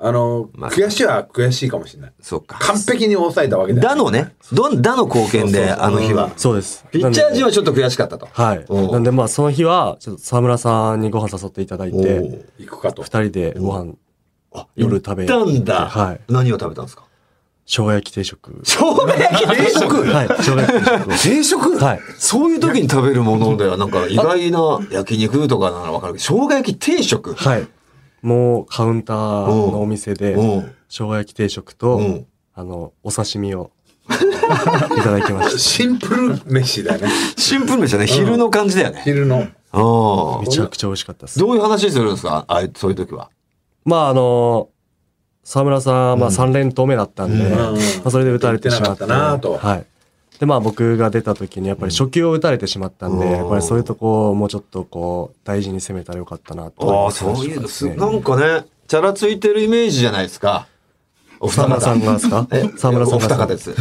[0.00, 2.12] あの、まあ悔しいは悔しいかもしれない。
[2.20, 2.58] そうか。
[2.60, 6.30] 完璧に抑えたわけだだのね、どん、だの貢献で、あの日は。
[6.36, 6.84] そうです。
[6.92, 8.28] ピッチャー陣ははちょっと悔しかったと。
[8.30, 8.64] はい。
[8.68, 13.02] おうなんでまあその日は、ちょっと沢村さんにご飯誘っていただいおて、う行くかと。
[13.02, 13.94] 二人でご飯、
[14.54, 15.88] あ夜食べ行ったんだ。
[15.88, 16.20] はい。
[16.28, 17.02] 何を食べたんですか？
[17.66, 18.60] 生姜焼き定食。
[18.64, 20.04] 生姜焼き定食？
[20.04, 20.28] はい。
[20.28, 21.16] 生姜焼き定食を。
[21.16, 21.78] 定食？
[21.78, 22.00] はい。
[22.18, 27.34] そういう時に食べるものでは、なんか意外な焼肉とかならわかるけど、生姜焼き定食？
[27.34, 27.66] はい。
[28.22, 33.70] もうカウンターのお店で、うん生姜焼き定食と、うんあの、お刺身を
[34.08, 37.08] いただきましシンプル飯だよね。
[37.36, 38.06] シンプルでしたね。
[38.06, 39.02] 昼の感じだよね。
[39.04, 39.36] 昼の。
[39.40, 40.40] ああた。
[40.40, 41.38] めちゃくちゃ美味しかったです。
[41.38, 42.46] どういう話するんですか？
[42.48, 43.28] あそういう時は。
[43.84, 44.70] まああの、
[45.44, 47.74] 沢村さんはまあ3連投目だったんで、うんま
[48.06, 49.86] あ、それで打たれてしまったなとはい。
[50.38, 57.96] で、まあ僕が出た時にやっぱり初球を打たれてしまったんで、うんやっぱりそういうとこをもうちょっとこう、大事に攻めたらよかったなとああ、思そういうすね。
[57.96, 60.66] なんかね、チャラついてるイメージじゃないですか？
[61.40, 62.06] お二沢村さん方。
[62.06, 62.46] がですか？
[62.50, 63.74] え沢村さんがお二方です。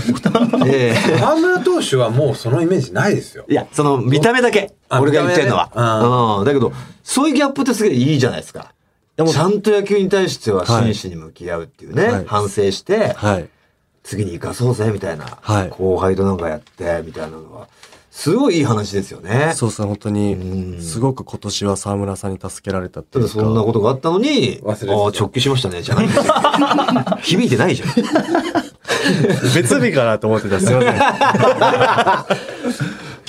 [0.67, 3.45] ええ沢村投手はもうそのイメージないですよ。
[3.47, 4.73] いや、その見た目だけ。
[4.89, 6.37] あ俺が言ってんのは。
[6.39, 6.45] うん。
[6.45, 6.71] だけど、
[7.03, 8.73] そういうギャップってすげえいいじゃないですか。
[9.17, 13.49] ちゃんと野球に対してははい真摯に向き合うっていうね、はい反省して、はい。
[14.07, 17.67] 次に生かそうぜみたいな、はい後輩となんかやってみたいなのは
[18.09, 19.51] すごいいい話ですよね。
[19.53, 23.31] そうですね、本当うんに、すごく今年は沢村さんに助けられたっていうか。
[23.31, 26.07] ただそんなことがあったのに、ああ忘れてた直球しましたねじゃない
[27.21, 27.89] 響いてないじゃん。
[29.53, 30.59] 別日かなと思ってた。
[30.59, 30.95] すいません。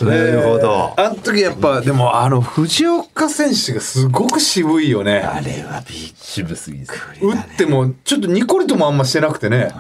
[0.09, 0.95] なるほど。
[0.97, 5.19] あの時やっぱ、でもあの、藤岡選手がすごく渋いよね。
[5.19, 6.93] あれはびっ渋すぎです。
[7.21, 9.71] 打っても、ちょっとニコリともあんましてなくてね。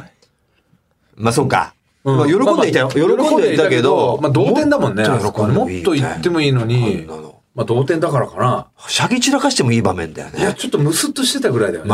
[1.18, 1.74] まあそうか。
[2.04, 2.88] うんまあ喜んでいたよ。
[2.88, 5.06] 喜んでいたけど、まあ同点だもんね。
[5.06, 7.06] もっと言ってもいいのに
[7.54, 8.66] まあ同点だからかな。
[8.86, 10.54] しゃぎ散らかしてもいい場面だよいや、ね。
[10.56, 11.90] ちょっとムスッとしてたぐらいだよね。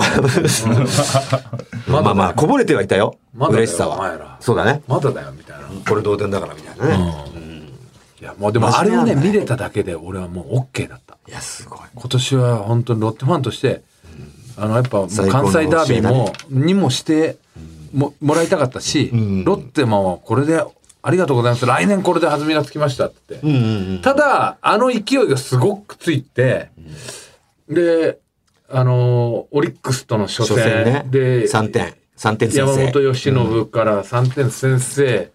[1.89, 3.17] まあまあまあ、こぼれてはいたよ。
[3.35, 4.37] まだ嬉しさは。
[4.41, 4.83] そうだね。
[4.87, 5.65] まだだよ、みたいな。
[5.89, 7.25] これ同点だからみたいなね。
[8.21, 11.17] いや、もうでもあれをね、見れただけで俺はもう OK だった。
[11.27, 11.79] いや、すごい。
[11.95, 13.83] 今年は本当にロッテファンとして、
[14.59, 17.39] あの、やっぱ関西ダービーも、にもして
[17.95, 20.63] も、もらいたかったし、んロッテもこれで、
[21.03, 21.67] ありがとうございます。
[21.67, 23.39] 来年これで弾みがつきましたって。
[23.43, 24.03] うんうんうん。
[24.03, 26.71] ただ、あの勢いがすごくついて、
[27.69, 28.19] で、
[28.69, 31.07] あの、オリックスとの初初戦戦ね。
[31.11, 31.95] で、3点。
[32.17, 32.51] 3点。
[32.51, 35.31] 山本由伸から3点先制、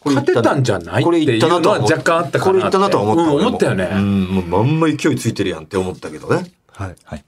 [0.00, 3.22] これいった勝てたんじゃないこれっていうのは若干あったかなってこれいったなとは思った。
[3.22, 6.52] うん思ったよねうん、もうまんま勢いついてるやんって思ったけどね。
[6.68, 6.96] はい。
[7.04, 7.24] はい。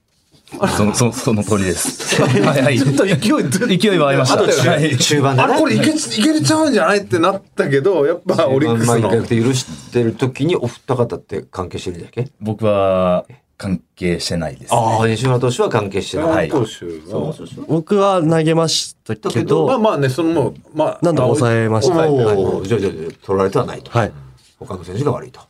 [0.76, 2.22] その、その、その通りです。
[2.22, 2.78] はいはい。
[2.78, 4.36] ちょっと勢い、勢いはありました。
[4.36, 5.48] あと中はい中盤でね。
[5.48, 9.02] あれこれいけいけちゃうんじゃないってなったけど、やっぱオリックスのまあい。
[9.02, 12.28] かなくて許してる時にお二方って関係してるんだっけ？
[12.40, 13.24] 僕は
[13.58, 14.78] 関係してないです、ね。
[14.80, 16.26] ああ、西村投手は関係してない。
[16.28, 17.34] はい投手は
[17.68, 20.98] 僕は投げましたけど、まあまあね、そのもう、まあ。
[21.02, 21.94] 何度も抑えました。
[21.96, 22.90] はいじゃあじゃ
[23.24, 23.90] 取られてはないと。
[23.90, 24.12] はい。
[24.60, 25.40] 他の選手が悪いと。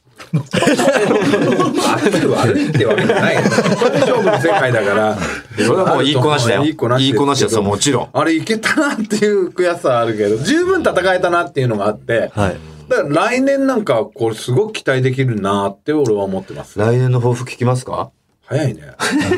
[2.37, 3.43] 悪いってわけじゃないよ。
[3.43, 5.19] 勝負の世界だから。
[5.19, 12.31] それはもういい子なしだよいい子なしいい子なしですよもちろんあれいけたなっていう悔しさはあるけど、十分戦えたなっていうのがあって。
[12.35, 12.57] はい。
[12.89, 16.79] だから来年なんか、これすごく期待できるなって俺は思ってます。
[16.79, 18.11] 来年の抱負聞きますか？
[18.45, 18.83] 早いね。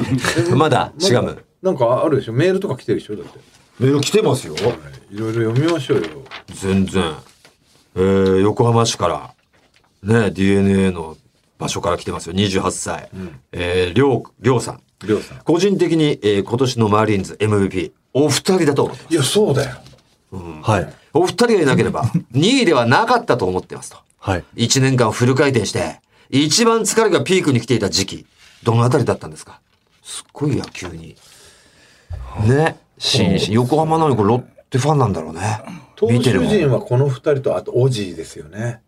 [0.55, 0.93] まだ？
[1.01, 1.39] 違う。
[1.63, 2.33] なんかあるでしょ？
[2.35, 3.17] メールとか来てるでしょ？
[3.17, 3.39] だって。
[3.81, 4.55] メール来てますよ。
[5.11, 6.05] いろいろ読みましょうよ。
[6.53, 7.15] 全然。
[7.97, 9.31] えー、横浜市から、
[10.03, 11.17] ね、DNA の
[11.59, 12.35] 場所から来てますよ。
[12.35, 13.11] 28歳。
[13.53, 14.83] えー、りょう、りょうさん。
[15.05, 15.39] りょうさん。
[15.39, 19.15] 個人的に、えー今年のマーリンズ MVP、お二人だと思ってます。
[19.15, 19.77] いや、そうだよ。
[20.63, 20.95] はい。
[21.15, 23.99] お二人がいなければ、 2位ではなかったと思ってますと。
[24.19, 24.45] はい。
[24.57, 28.27] 1年間フル回転して、一番疲れがピークに来ていた時期、
[28.63, 29.61] どのあたりだったんですか？
[30.03, 31.17] すっごい野球に。
[32.47, 32.77] ね。
[32.99, 33.53] 真摯。
[33.53, 35.61] 横浜なのにこれロッテファンなんだろうね。
[35.97, 36.51] 投手見てるもん。
[36.51, 38.81] 陣はこの二人と、あとオジーですよね。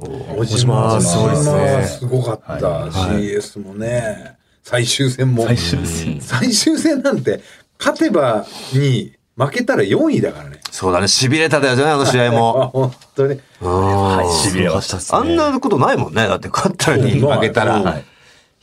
[0.00, 2.86] オジ島すごいですねすごかった。
[2.86, 5.44] CS もね、最終戦も。
[5.46, 6.20] 最終戦。
[6.20, 7.40] 最終戦なんて、
[7.78, 10.60] 勝てば2位、負けたら4位だからね。
[10.70, 11.06] そうだね。
[11.06, 12.70] 痺れただよね、あの試合あ、も。
[12.74, 13.40] 本当に。
[13.60, 15.16] はいしびれました。
[15.16, 16.28] あんなことないもんね。
[16.28, 17.82] だって勝ったのにそう負けたら。
[17.82, 18.02] そう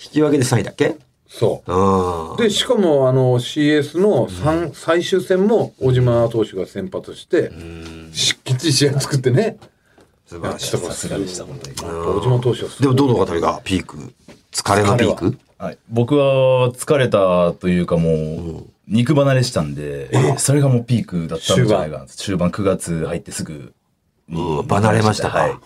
[0.04, 0.96] 引き分けで3位だっけ？
[1.28, 1.74] そう。
[1.74, 2.38] うん。
[2.38, 7.52] で、しかも、あの、CS の三最終戦も、小島投手が先発して、
[8.14, 9.58] しきっちり試合作ってね。
[10.26, 10.78] 素晴らしい。
[10.78, 11.76] さすがでした、本当に。
[11.76, 14.14] 小島投手はでも、どのあたりがピーク？
[14.52, 15.38] 疲れのピーク？
[15.58, 15.72] は。
[15.72, 22.06] い、僕は疲れたというかもう肉離れしたんで、それがもうピークだったんじゃないかな。
[22.08, 22.50] 終盤。
[22.50, 23.74] 9月入ってすぐ
[24.28, 25.40] にうん離れましたか。
[25.40, 25.58] はい。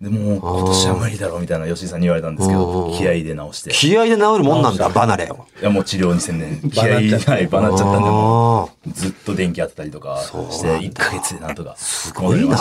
[0.00, 3.68] でもう今年は無理だろうみたいな吉井さんに言われたんですけうんど気合で直して。
[3.70, 5.46] い気合で治るもんなんだ、離れを。
[5.60, 6.70] やもう治療に専念。
[6.70, 7.32] 気合バナっちゃった。
[7.32, 12.56] はいバナっちゃったんでもずっと電気当てたりとかして1ヶ月でなんとかすごいな。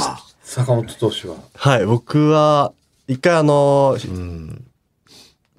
[0.49, 1.35] 坂本投手は。
[1.53, 1.85] はい。
[1.85, 2.73] 僕は、
[3.07, 3.95] 一回あの、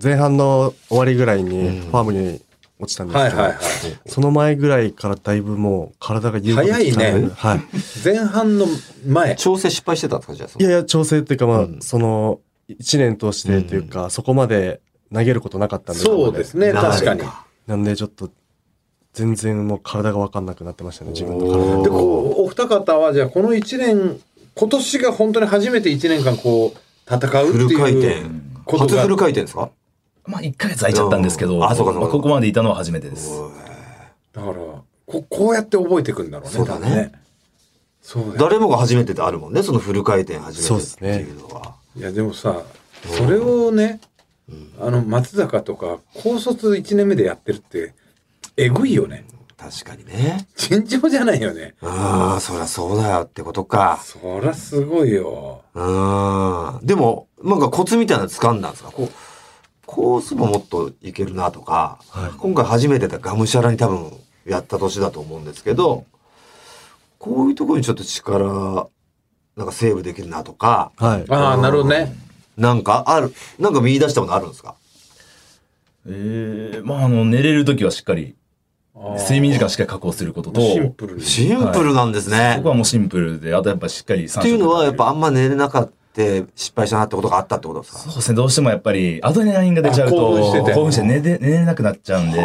[0.02, 2.40] 前半の終わりぐらいにファームに
[2.80, 4.12] 落ちたんですけど。
[4.12, 7.60] その前ぐらいからだいぶもう体が早いねはい。
[8.04, 8.66] 前半の
[9.06, 9.36] 前。
[9.36, 14.80] 調整失敗してたんですかじゃいやいや、調整っていうかまあ、その、一年通してというか、そこまで
[15.14, 16.02] 投げることなかったんで。
[16.02, 17.22] そうですね、確かに。
[17.68, 18.28] なんでちょっと、
[19.12, 21.90] 全然もう体が分かんなくなってましたね、自分の体で、が。
[21.90, 24.20] こう、お二方は、じゃあ、この1年、
[24.54, 26.78] 今年が本当に初めて1年間、こう、
[27.14, 28.22] 戦うってフル回い転。
[28.22, 28.30] う。
[28.64, 29.70] ことが初フル回転ですか？
[30.26, 32.00] まあ1ヶ月空いちゃったんですけどあそうかそうか。
[32.00, 33.30] まあここまでいたのは初めてです。
[34.32, 34.82] だから、こ
[35.28, 37.12] こうやって覚えていくんだろうね、そうだね。
[38.02, 38.36] そう。
[38.38, 41.74] 誰もが初めてであるもんね、そのフル回転初めてっていうのは。
[41.96, 42.62] いや、でもさ、
[43.06, 44.00] それをね、
[44.80, 47.94] あの、松坂とか、高卒1年目でやってるって、
[48.56, 49.24] えぐいよね。
[49.60, 50.48] 確かにね。
[50.56, 51.74] 尋常じゃないよね。
[51.82, 54.00] ああ、そりゃそうだよってことか。
[54.02, 55.62] そりゃすごいよ。
[55.74, 56.86] うん。
[56.86, 58.90] でも、なんかコツみたいなの掴んだんですか？
[58.90, 59.10] こう、
[59.84, 64.12] コースももっといけるなとか、はい今回初めてだがむしゃらに多分
[64.46, 66.06] やった年だと思うんですけど、
[67.18, 68.88] こういうところにちょっと力、
[69.56, 71.24] なんかセーブできるなとか、はい。
[71.28, 72.14] ああ、なるほどね。
[72.56, 74.76] なんかある、なんか見出したものあるんですか？
[76.08, 78.34] ええまああの、寝れるときはしっかり、
[78.94, 81.22] 睡眠時間しっかり確保することと、シンプルに。
[81.22, 82.54] シンプルなんですね。
[82.56, 85.90] そこはもうシンプルで、あとやっぱしっかり3っていうのは、やっぱあんま寝れなかった、
[86.56, 87.98] 失敗したなってことがあったってことですか？
[88.00, 92.44] そうですね、どうしてもやっぱりアドレナリンが出ちゃうあと、興奮してて興奮して寝れ寝れなくなっちゃうんで、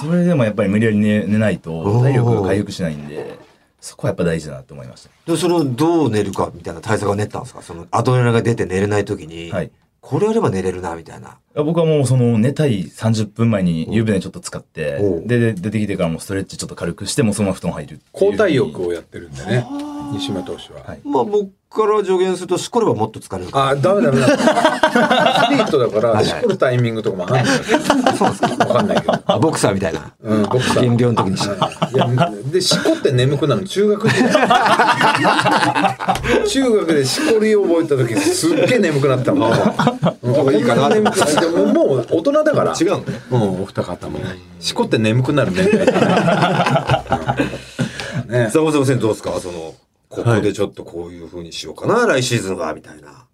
[0.00, 3.38] それでもやっぱり無理やり寝寝ないと体力が回復しないんで、
[3.78, 5.10] そこはやっぱ大事だなって思いました。
[5.30, 7.62] で、それをどう寝るかみたいな対策を練ったんですか？
[7.62, 9.70] そのアドレナリンが出て寝れない時に、はい
[10.08, 11.36] これやれば寝れるな、みたいな。
[11.54, 19.66] 僕はもうその寝たい30分前に湯船ちょっと使ってで、で出てきてからもうストレッチちょっと軽くして、もうそのまま布団入るっていう交代浴をやってるんでね。
[20.14, 20.82] 西村投手は。
[20.82, 24.26] はいまあ僕から助言すると、しこればもっと疲れるかあ、ダメダメだ。
[24.32, 27.58] アスリートだから、はいしこるタイミングとかもあるんだよ。
[28.16, 28.48] そうですか。
[28.64, 29.12] わかんないけど。
[29.12, 29.20] ら。
[29.26, 30.12] あボクサーみたいな。
[30.22, 30.80] うん、僕さ。
[30.80, 31.56] 減量の時にしう
[32.50, 34.32] で、しこって眠くなるの中学時代。
[36.48, 39.52] 中学でしこりを覚えた時、すっげえ眠くなったもん。
[39.52, 39.58] うん
[40.54, 42.74] いいかな眠くでももう大人だから。
[42.78, 43.04] 違うのね。
[43.30, 44.18] うん、お二方も。
[44.60, 45.92] しこって眠くなる年代だ
[48.28, 48.44] ね。
[48.44, 49.32] ねさあ、大迫先生どうですか？
[49.40, 49.74] その、
[50.08, 53.26] ここでちょっとこういう風にしようかな、来シーズンは、みたいな。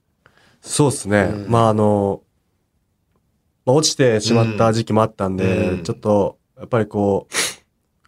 [0.61, 1.33] そうですね。
[1.49, 2.23] まああの、
[3.65, 7.35] まあ、落ちてしまった時期もあったんで、うんちょっと、やっぱりこう、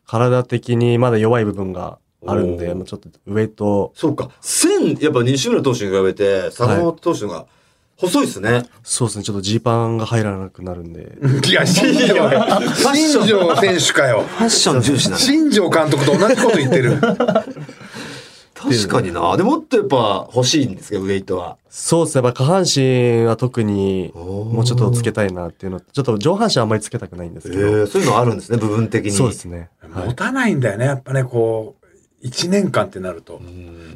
[0.07, 4.31] 体的にまだ弱い部分があるんで、もうちょっとウェイト、そうか。
[4.41, 7.47] 線、やっぱ西村投手に比べて、坂本投手のが
[7.97, 8.65] 細いですね。
[8.83, 11.17] そうですね、ちょっとジーパンが入らなくなるんで、
[11.49, 12.15] いや、新庄、
[12.95, 14.23] 新庄選手かよ。
[14.23, 15.17] ファッション重視な。
[15.17, 16.99] 新庄監督と同じこと言ってる。
[18.57, 19.37] 確かにな。
[19.37, 21.59] でもっとやっぱ欲しいんですけど、ウェイトは。
[21.69, 29.11] そうですね、やっぱ下半身は特にもうちょっとつけたいなっていうのと、ちょっと上半身はあんまりつけたくないんですえけど、ー、そういうのあるんですね、部分的に。
[29.11, 29.69] そうですね。
[29.81, 31.87] はい持たないんだよね、やっぱね、こう、
[32.23, 33.41] 一年間ってなると。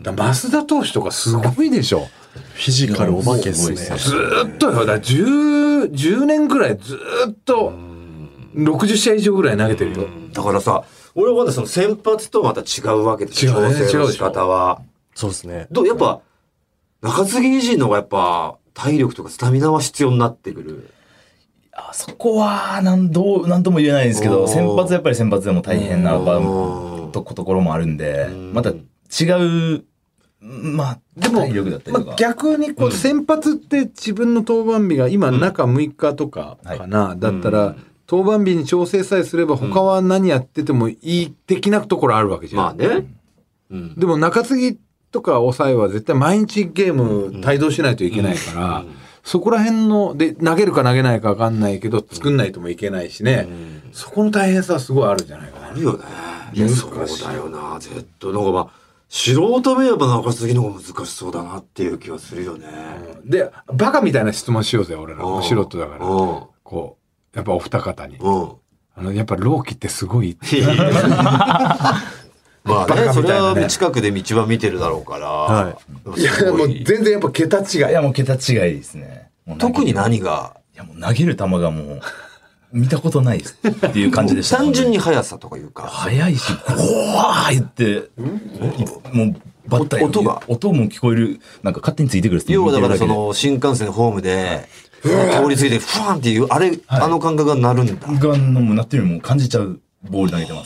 [0.02, 2.08] だ増田投手とかすごいでしょ。
[2.54, 3.76] フィジカルお化けですね。
[3.76, 7.72] ずーっとよ、だから10、10年ぐらいずーっと
[8.54, 10.06] 60試合以上ぐらい投げてるよ。
[10.32, 13.52] だからさ、俺はまだその先発とまた違うわけですよ。
[13.52, 14.82] 違うね調整の仕方は。
[15.14, 15.66] そうですね。
[15.70, 16.20] どうやっぱ、
[17.02, 20.90] 中継ぎ維持の方がやっぱ、体力とかスタミナは必要になってくる？
[21.72, 26.40] あそこは、なんどう、なんとも言えないんですけど、先発やっぱり先発でも大変な場
[27.12, 28.76] とこところもあるんでうん、また違
[29.78, 29.84] う、
[30.40, 31.46] まあ、でも。
[32.04, 37.76] まあ、逆にこう先発って自分の登板日が今中6日とかかな、だったら
[38.10, 42.62] 登板日に調整さえすれば他は何やっててもいい的なところあるわけじゃん。
[42.62, 43.06] まあね。
[43.70, 43.94] うん。
[43.94, 44.78] でも中継ぎ
[45.12, 48.84] とか抑えは絶対毎日ゲーム帯同しないといけないから、
[49.22, 53.48] そこら辺ので投げるか投げないか分かんないけど作んないともいけないしね、
[53.92, 55.68] そこの大変さはすごいあるんじゃないかな。
[55.68, 56.68] あるよね。
[56.68, 57.78] そうだよな。
[57.78, 58.70] 絶対、なんかまあ、
[59.08, 62.66] 素人目やっぱ中継ぎの方が難しそうだなっていう気はするよね。
[63.24, 66.42] でバカみたいな質問しようぜ俺らうん素人だからうん。
[66.62, 66.99] こう
[67.34, 68.16] やっぱお二方に。
[68.16, 68.52] うん。
[68.96, 70.62] あのやっぱ朗希ってすごいって
[72.62, 75.28] まあバね、それは近くで道は見てるだろうから。
[75.28, 75.76] は
[76.16, 79.30] いやもう全然やっぱ桁違いいや、もう桁違いですね。
[79.58, 80.56] 特に何が？
[80.74, 82.00] いや、もう投げる球がもう、
[82.72, 84.58] 見たことないですっていう感じでした。
[84.58, 85.84] 単純に速さとかいうか。
[85.84, 86.74] 速いし、ゴ
[87.16, 88.10] ワー言って、
[89.12, 94.68] もう、バッター音が音も聞こえる、なんか勝手についてくる要はだからそ見てるの新幹線ホームで、
[95.02, 97.94] 通り過ぎてファンっていう、あれ、あの感覚がなるんだ。
[97.94, 100.64] がのもうなってるよりも感じちゃうボール投げてま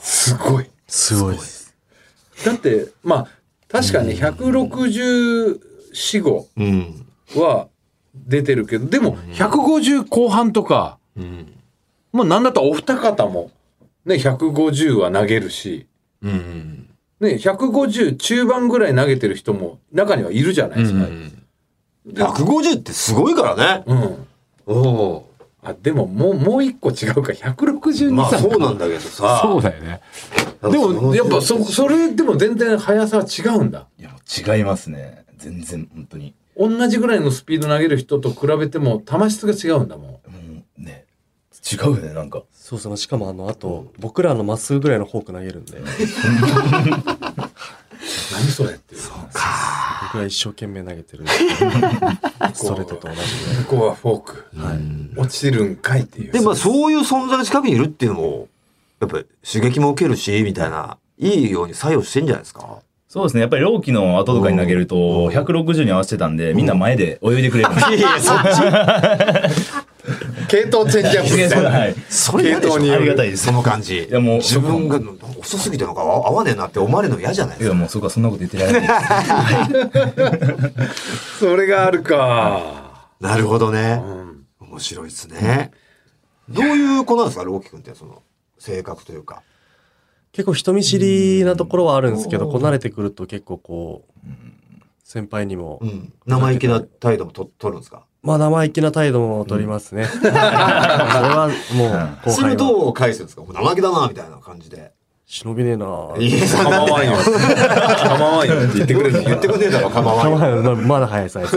[0.00, 0.30] す。
[0.30, 0.70] すごい。
[0.86, 1.74] すごいです。
[2.44, 3.26] だってまあ
[3.68, 5.60] 確かに164、
[5.92, 7.06] 5うん。
[7.36, 7.68] は
[8.14, 10.98] 出てるけどでも150後半とか、
[12.12, 13.50] もうなんだったらお二方も、
[14.04, 15.86] ね、150は投げるし、
[16.22, 16.88] うん。
[17.20, 21.06] ね、150中盤ぐらい投げてる人も中にはいるじゃないですか。
[22.06, 23.84] 150ってすごいからね。
[23.86, 24.26] うん
[24.66, 25.24] お
[25.62, 29.40] あでももうもう一個違うか162、まあ3そうなんだけどさ。
[29.42, 30.00] そうだよね。
[30.62, 33.88] でもやっぱそそれでも全然速さは違うんだ。
[33.98, 34.14] いや、
[34.56, 35.24] 違いますね。
[35.36, 36.34] 全然、本当に。
[36.56, 40.06] 同じぐらいのスピード投げる人と比べても球質が違うんだもん。
[40.10, 40.20] も
[40.78, 41.06] うね、
[41.72, 42.42] 違うよね、なんか。
[42.52, 42.96] そうそう。
[42.96, 45.80] しかもあの、あと、僕らのまっすぐぐらいのフォーク投げるんで、
[48.32, 49.00] 何それっていう。
[50.12, 51.32] 僕が一生懸命投げてるんで、
[52.54, 53.20] ストレートと同じ
[53.58, 53.64] で。
[53.68, 54.44] ここはフォーク。
[55.16, 56.32] 落ちるんかいっていう。
[56.32, 58.48] で、まあそういう存在が近くにいるっていうのも、
[59.00, 62.78] やっぱり刺激も受けるし、みたいな、いいように作用してんじゃないですか？
[63.08, 63.40] そうですね。
[63.40, 68.38] やっぱり朗希の後とかに投げると、160に合わせてたんで、みんな前で泳いでくれるんですいやいや、そっ
[70.48, 71.70] 系統チェンジアップみたいな。
[71.70, 71.94] はい。
[72.08, 74.04] それ嫌でしょ系統にありがたいですその感じ。
[74.04, 74.98] いやもう自分が
[75.38, 77.76] 遅すぎてなんか合わねえなって思われるの嫌じゃないいや、ですか。
[77.76, 78.88] もうそこはそんなこと言ってられない。
[81.38, 83.08] それがあるか。
[83.20, 84.02] なるほどね。
[84.60, 85.70] 面白いですね。
[86.48, 88.22] どういう子なんですか、ローキ君って、その、
[88.58, 89.42] 性格というか。
[90.32, 94.28] 結構人見知りなところはあるんですけど、こう慣れてくると結構こう、
[95.04, 96.12] 先輩にもう、ん。
[96.26, 98.04] 生意気な態度もと取るんですか？
[98.22, 100.04] まあ生意気な態度も取りますね。
[100.10, 103.42] それはもう後それどう返すんですか？
[103.46, 104.92] 生意気だな、みたいな感じで。
[105.30, 105.84] 忍びねえな。
[106.18, 107.12] いや、 構わんよ。
[107.18, 110.36] 構わんよって言ってくれる言ってくんねえだろ、構わんよ。
[110.62, 111.46] まあまだ早いさね。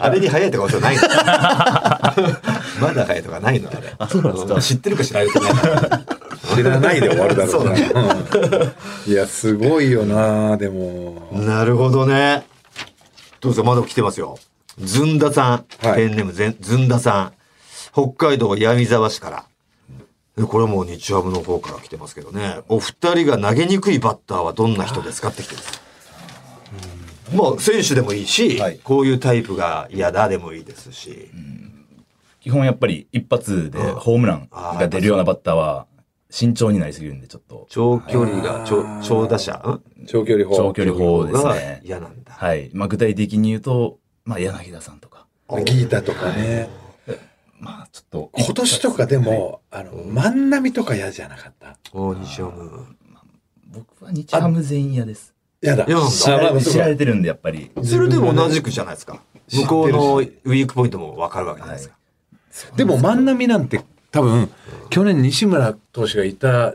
[0.00, 1.02] あれに早いとかことないの
[2.82, 3.94] まだ早いとかないのあれ。
[3.98, 4.60] あそうなんですか？
[4.60, 6.00] 知ってるか知られてないか。
[6.56, 7.76] 知らないで終わるだろうな。
[9.06, 11.22] いや、すごいよな、でも。
[11.32, 12.44] なるほどね。
[13.40, 14.38] どうぞ、まだ来てますよ。
[14.80, 15.50] ずんださ
[15.82, 15.86] ん。
[15.86, 17.32] はいペンネームぜんずんださん。
[17.92, 19.44] 北海道闇沢市から。
[20.36, 22.60] でこれはもう日ハムの方から来てますけどね。
[22.68, 25.80] お二人が投げにくいバッターはどんな人ですかって来てます。
[27.34, 31.30] まあ、選手でもいいし、はいこういうタイプが嫌だでもいいですし。
[32.40, 35.86] 基本やっぱり一発でホームランが出るようなバッターは
[36.30, 39.52] 慎重になりすぎるんで、ちょっと長距離が、長長打者？
[39.54, 40.56] ん長距離砲。
[40.56, 41.80] 長距離砲ですがね。
[41.84, 42.32] 嫌なんだ。
[42.32, 42.70] はい。
[42.72, 45.26] まあ具体的に言うと、まあ柳田さんとか。
[45.64, 46.68] ギータとかね。
[47.58, 48.30] まあちょっと。
[48.36, 51.76] 今年とかでも、あの、万波とか嫌じゃなかった？
[51.92, 52.86] お西ハム。
[53.68, 55.34] 僕は日ハム全員嫌です。
[55.62, 55.84] 嫌だ。
[55.84, 57.70] 知られあまあそうか知られてるんで、やっぱり。
[57.82, 59.22] それでも同じくじゃないですか。
[59.52, 61.88] 向こうのウィークポイントも分かるわけじゃないです
[62.68, 62.76] か。
[62.76, 63.80] でも万波なんて
[64.10, 64.50] 多分、
[64.90, 66.74] 去年西村投手がいた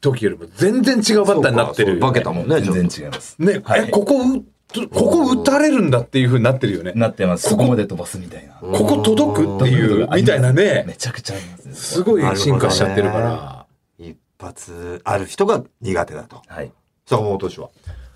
[0.00, 2.00] 時よりも全然違うバッターになってるよ、ね。
[2.00, 3.36] 化けたもんね全然違います。
[3.38, 4.44] ね、はいえ、ここう、
[4.92, 6.92] ここ打たれるんだっていう風になってるよね。
[6.94, 7.48] なってます。
[7.48, 8.54] そこまで飛ばすみたいな。
[8.54, 10.94] ここ届くっていう、みたいなねめ。
[10.94, 11.74] ちゃくちゃありますね。
[11.74, 13.66] すごい進化しちゃってるから。
[13.98, 16.42] 一発ある人が苦手だと。
[16.46, 16.72] はい。
[17.06, 17.70] 坂本投手は。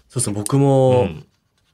[0.08, 1.26] そうですね、僕も、うん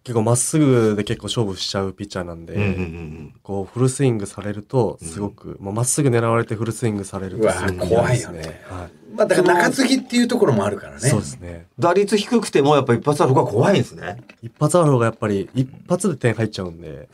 [0.05, 8.63] 結構まっすぐで結構勝負しちゃうピッチャーなんで、うんうんうんこうフルスイングされるとすごく、まあまっすぐ狙われてフルスイングされるとすごく嫌怖いよね。
[8.69, 11.01] はいまあだから中継ぎっていうところもあるからね。
[11.01, 11.67] そうですね。
[11.79, 14.23] 打率低くてもやっぱ一発ある方が怖いんですね。
[14.43, 17.09] 一発ある方がやっぱり一発で点入っちゃうんで、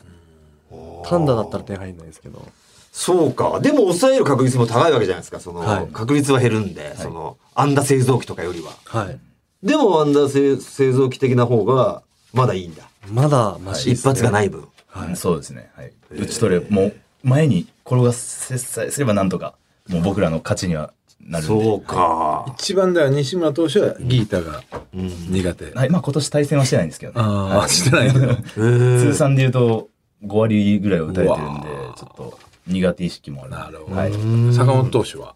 [1.03, 2.47] 単打だったら点入んないですけど、
[2.91, 3.59] そうか。
[3.59, 5.39] でも抑える確率も高いわけじゃないですか。
[5.39, 8.71] その、はい確率は減るんで、その、安打製造機とかよりは。
[8.85, 9.19] はい。
[9.61, 12.01] でも安打製製造機的な方が
[12.33, 12.89] まだいいんだ。
[13.11, 14.11] まだマシです、ね。
[14.11, 14.67] 一発がない分。
[14.87, 15.15] はい。
[15.15, 15.71] そうですね。
[15.75, 15.91] はい。
[16.11, 19.55] 打ち取れ、もう前に転がせさえすればなんとか、
[19.87, 21.63] もう僕らの勝ちにはなるんで。
[21.63, 22.45] そうか。
[22.57, 24.63] 一番だよ、西村投手はギータが
[24.93, 25.71] 苦手。
[25.73, 25.89] はい。
[25.89, 27.21] まあ今年対戦はしてないんですけどね。
[27.21, 28.35] ああ、はいしてないけど。
[28.55, 29.89] 通算で言うと
[30.25, 31.67] 5割ぐらいは打たれてるんで
[31.97, 33.51] ちょっと苦手意識もある。
[33.51, 34.11] なるほどはい。
[34.53, 35.35] 坂本投手は。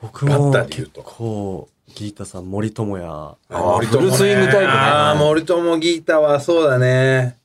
[0.00, 7.38] 僕バッもターで言うと結構、ギータさん、森友哉、あーフルスイングタイプねああ、森友ギータはそうだね。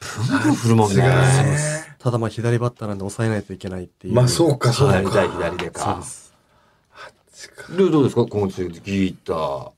[0.00, 1.02] 振るもんね。
[1.98, 4.14] ただまあ左バッターなんで抑えないといけないっていう。
[4.14, 5.00] まあそうか、そうか。
[5.00, 6.06] 左左でそうかで。
[6.06, 6.32] す。
[7.76, 9.70] で、どうですか今週ギーター、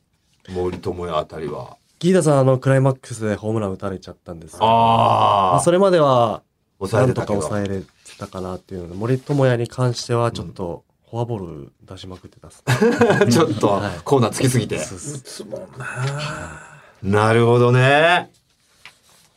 [0.53, 1.77] 森友哉あたりは？
[1.99, 6.43] ギータさん、あの、クライマックスでホームラン打たれちゃったんですけどまああ、それまでは、
[6.79, 7.27] 抑えなんとか。
[7.29, 7.87] 抑えれて
[8.19, 10.85] たかなっていうので、森友哉に関してはちょっと、
[11.15, 13.27] フォアボール出しまくってたっすね。
[13.31, 14.75] ちょっとはいコーナーつきすぎて。
[14.75, 17.29] 打つもんな。
[17.29, 18.33] なるほどね。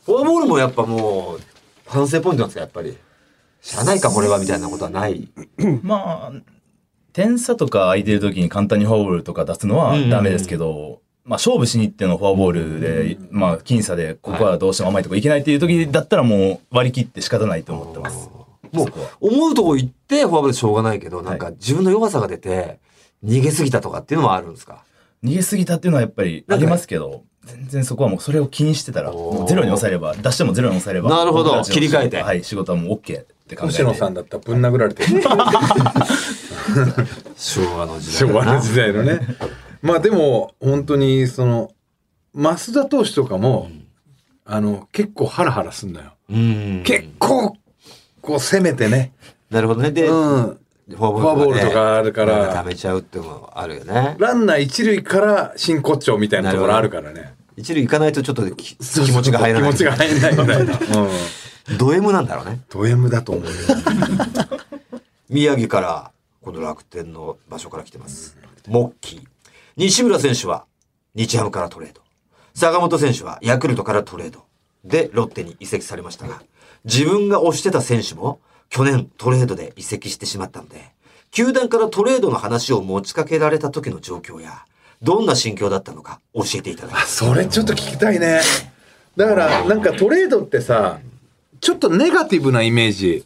[0.03, 1.41] フォアボールもやっぱもう、
[1.85, 2.97] 反省ポイントなんですか、やっぱり。
[3.61, 5.27] しゃあないか、これは、みたいなことはない。
[5.83, 6.41] まあ、
[7.13, 18.46] 点差とか空いてる時に簡単にフォアボールとか出すのはダメですけど、まあ勝負しに行ってのフォアボールで、まあ僅差でここはどうしても甘いとこいけないっていう時だったらもう割り切って仕方ないと思ってます。
[18.71, 22.79] もう、思うとこ行って、フォアボールでしょうがないけど、なんか自分の弱さが出て、
[23.23, 24.83] 逃げすぎたとかっていうのもあるんですか？
[25.23, 31.09] 逃げすぎたっていうのはやっぱりありますけど、全然そこはもうそれを気にしてたら、もうゼロに抑えれば、出してもゼロに抑えれば。
[31.09, 33.65] なるほど切り替えてはい、仕事はもう OK って考えて。
[33.65, 35.21] 星野さんだったらぶん殴られてる。
[37.37, 38.35] 昭和の時代昭。
[38.35, 39.19] 和の時代のね。
[39.81, 41.71] まあでも、本当に、その、
[42.35, 43.69] 増田投手とかも、
[44.45, 46.13] あの、結構ハラハラすんのよ。
[46.29, 46.83] うん。
[46.85, 47.55] 結構、
[48.27, 49.13] こう攻めてね。
[49.49, 49.91] なるほどね。
[49.91, 50.59] で、うん。
[50.89, 54.17] フォアボールとかあるからなん溜めちゃうってもあるよね。
[54.19, 57.35] ランナー一塁から真骨頂みたいなところあるからね。
[57.55, 59.69] 一塁行かないとちょっとき気持ちが入らない。
[59.69, 61.01] 気持ちが入らないみたいな。
[61.71, 61.77] うん。
[61.77, 62.59] ド M なんだろうね。
[62.69, 63.51] ド M だと思うよ。
[65.29, 66.11] 宮城から、
[66.41, 68.37] この楽天の場所から来てます。
[68.67, 69.21] モッキー。
[69.77, 70.65] 西村選手は、
[71.15, 72.01] 日ハムからトレード。
[72.53, 74.45] 坂本選手はヤクルトからトレード
[74.83, 76.41] でロッテに移籍されましたが、
[76.87, 80.93] 自分が推してた選手も去年トレードで移籍してしまったので、
[81.31, 84.65] 球団からトレードの話を持ちかけられた時の状況や、
[85.01, 87.17] どんな心境だったのか教えていただきます。
[87.17, 88.41] それちょっと聞きたいね。
[89.15, 90.99] だから、なんかトレードってさ、
[91.59, 93.25] ちょっとネガティブなイメージ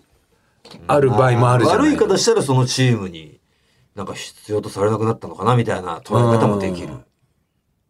[0.88, 3.40] ある場合もあるじゃない悪い方したらそのチームに
[3.96, 6.96] なんか必要とされなくなったのかなみたいな捉え方もできる。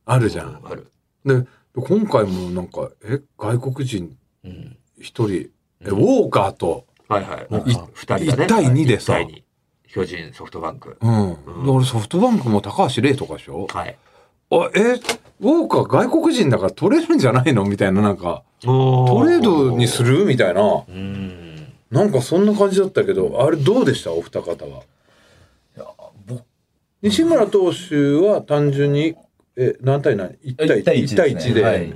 [0.05, 0.61] あるじゃん。
[0.63, 0.91] ある。
[1.25, 1.45] で、
[1.75, 4.77] 今回もなんか、え、外国人うん。
[4.99, 5.49] 一人、え、
[5.85, 7.47] ウォーカーと、はいはい。
[7.49, 8.45] もうい二人だね。
[8.45, 9.17] 一対二でさ
[9.87, 10.97] 巨人、ソフトバンク。
[11.01, 11.65] うん。
[11.65, 13.67] で俺ソフトバンクも高橋礼とかでしょ？
[13.67, 13.97] はい。
[14.51, 17.65] あ、え、ウォーカー外国人だから取れるんじゃないの？
[17.65, 20.25] みたいな、なんか、トトレードにする？
[20.25, 20.61] みたいな。
[20.87, 21.73] うん。
[21.89, 24.13] なんかそんな感じだったけど、あれどうでした？
[24.13, 24.83] お二方は。
[26.27, 26.43] 僕
[27.01, 29.15] 西村投手は単純に、
[29.57, 31.63] え、何対何 ?1 対一対一1対1で。
[31.63, 31.93] はい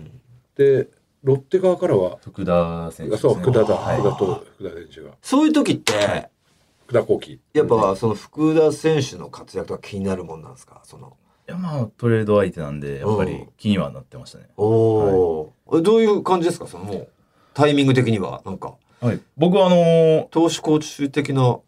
[0.56, 0.88] で、
[1.26, 3.76] ロッテ側からは、福田選手ね、そう、福田だ。
[3.76, 4.00] はい。
[4.00, 5.16] 福田と福田選手が。
[5.22, 6.30] そういう時って、
[6.86, 7.40] 福田幸輝。
[7.54, 10.82] やっぱその福田選手の活躍が気になるもんなんですか？
[10.84, 11.18] その。
[11.48, 16.68] いやまあトレード相手なんでやっぱり気にはなってましたね、おお、えどういう感じですか？
[16.68, 17.08] そのもう、
[17.56, 21.60] タイミング的には、なんか、はい、僕はあのー投手コーチ的な、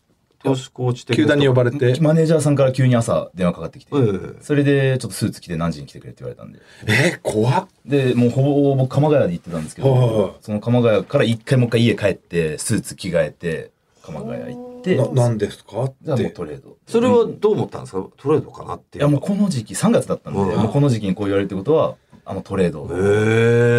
[0.48, 1.24] 投手コーチ的な。
[1.24, 4.42] 球団に呼ばれて、マネージャーさんから急に朝電話かかってきて、ええ。
[4.42, 6.60] それでちょっとスーツ着て何時に来てくれって言われたんで。
[6.88, 7.68] え、怖っ。
[7.86, 13.72] でもうほぼ僕鎌ヶ谷で行ってたんですけど、その鎌ヶ谷から一回もう一回家帰ってスーツ着替えて
[14.04, 14.96] 鎌ヶ谷行って。
[14.96, 15.84] な、なんですか？
[15.84, 16.32] っじゃあもうて。
[16.32, 16.78] トレード。
[16.88, 18.08] それはどう思ったんですか？
[18.18, 19.00] トレードかなって。
[19.00, 19.04] いう。
[19.04, 20.48] いやもうこの時期3月だったんで、うん。
[20.62, 22.88] もうこの時期にこう言われるってことはあのトレード。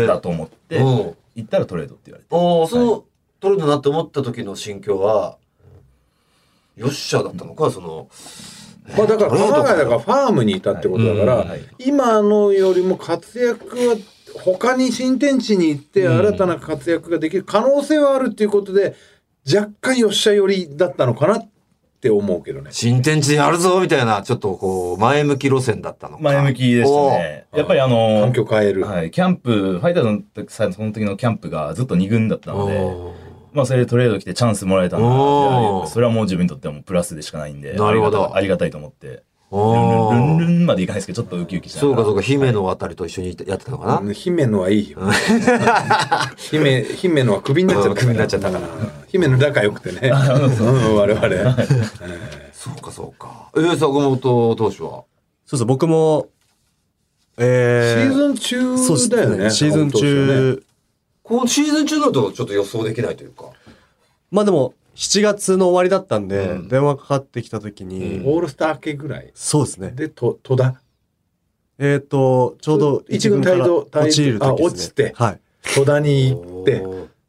[0.06, 0.84] だと思って、うん。
[1.34, 2.34] 行ったらトレードって言われて。
[2.34, 3.04] ああ、その、
[3.38, 5.38] トレードだなって思った時の心境は、
[6.78, 8.08] よっしゃだったのか、その、
[8.96, 13.96] まあだから、鎌ヶ谷だからファームにいたってことだから、はい今のよりも活躍は、
[14.44, 18.94] 他に新天地に行ってうん新たな活躍ができる可能性はあるっていうことで、
[19.52, 21.48] 若干よっしゃ寄りだったのかなっ
[22.00, 22.70] て思うけどね。
[22.72, 26.22] 新天地やるぞみたいな、ちょっとこう、前向き路線だったのか。
[26.22, 28.84] 前向きでしたねやっぱりあの環境変える。
[28.84, 33.27] はい、キャンプ、ファイターズのその時のキャンプがずっと2軍だったので、
[33.58, 43.98] まあそれでトレード来てチャンスもらえたんだそれはもう自分にとってはもうプラスでしかないんで、なるほどありがたいと思って、ルンルンまでいかないですけど、ちょっとウキウキしながらそうかそうか、姫野あたりと一緒にやってたのかな？
[43.98, 45.00] うん姫野はいいよ。
[46.36, 48.00] 姫、姫野はクビになっちゃったから。
[48.00, 50.00] クビになっちゃったからうん姫野仲良くてね。
[50.02, 50.12] うん
[50.96, 51.56] 我々。
[52.52, 53.50] そうかそうか。
[53.56, 54.18] えー、坂本
[54.56, 55.04] 投手は？
[55.46, 56.28] そうそう、僕も、
[57.38, 59.50] えー、シーズン中だよね。
[59.50, 60.62] シーズン中、
[61.28, 63.50] このシーズン中だとちょっと予想できないというか。
[64.30, 69.30] まあでも、7月の終わりだったんで、うん電話かかってきた時に、オールスター明けぐらい？
[69.34, 69.90] そうですね。
[69.90, 70.80] で、と戸田？
[71.78, 74.46] えっ、と、ちょうど一軍態度落ちる時です、ね。
[74.48, 75.12] あ落ちて？
[75.14, 75.40] はい。
[75.74, 76.82] 戸田に行って？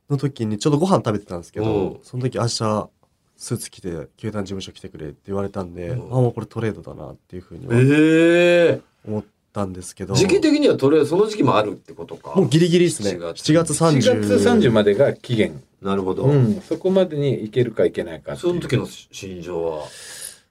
[0.09, 2.89] の時にちょうどご飯食べてたんですけうんど、その時明日、
[3.37, 12.33] スーツ着て、球団事務所来てくれって言われたんで、うんあ、もうこれトレードだなっていうふうにはええ思ったんですけど、時期的にはとりあえずその時期もあるってことか。
[12.35, 13.11] もうギリギリですね。
[13.11, 14.21] 7 7月月4 30。
[14.21, 15.61] 月30までが期限。
[15.81, 16.23] なるほど。
[16.23, 16.61] うん。
[16.61, 19.85] そこまでに行けるか行けないかその時の心情は、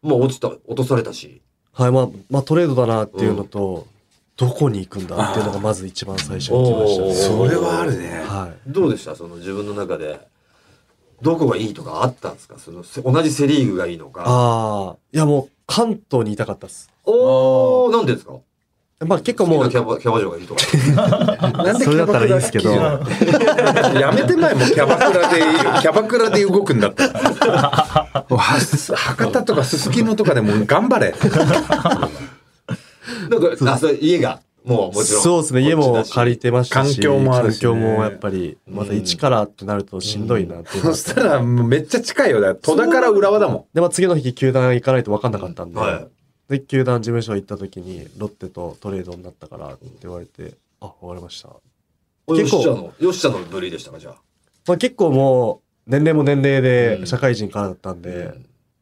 [0.03, 1.43] もう落ちた、落とされたし。
[1.73, 3.87] はい、まあ、まあトレードだなっていうのと、
[4.37, 7.15] どこに行くんだっていうのがまず一番最初に来ましたね。
[7.15, 8.23] それはあるね。
[8.25, 8.71] はい。
[8.71, 9.17] どうでした？
[9.17, 10.21] その自分の中で。
[11.21, 12.61] どこがいいとかあったんですか？
[12.61, 14.23] そのせ同じセリーグがいいのか。
[14.25, 16.89] ああ、いやもう関東にいたかったです。
[17.05, 18.35] おー、なんでですか？
[19.07, 20.63] まあ結構もうキ、ャバキャバ嬢がいるとか。
[21.63, 23.01] なんでそれだったらいいですけどや
[24.13, 25.41] めてないもん、キャバクラで、
[25.81, 28.27] キャバクラで動くんだったら。
[28.29, 31.15] 博多とかすすきのとかでもう頑張れ。
[33.31, 35.23] なんか、あ、それ家が、もうもちろん。
[35.23, 42.41] そうですね、家も借りてましたし、環境もあるしね環境もやっぱり、また一からってなるとしんどいなってそしたらもうめっちゃ近いよ。
[42.41, 43.65] だから戸田から浦和だもん。
[43.75, 46.09] で、まあ次の日球団行かないと分かんなかったんで、はい
[46.49, 51.51] で、球団事務所行った時に、ロッテとトレードになったからって言われて、あ、わかりました。
[52.27, 54.15] およっ結構しゃの、よっしゃの部類でしたか、じゃあ。
[54.67, 56.59] まあ結構もう、年齢も年齢
[56.95, 58.33] うんで社会人からだったんで、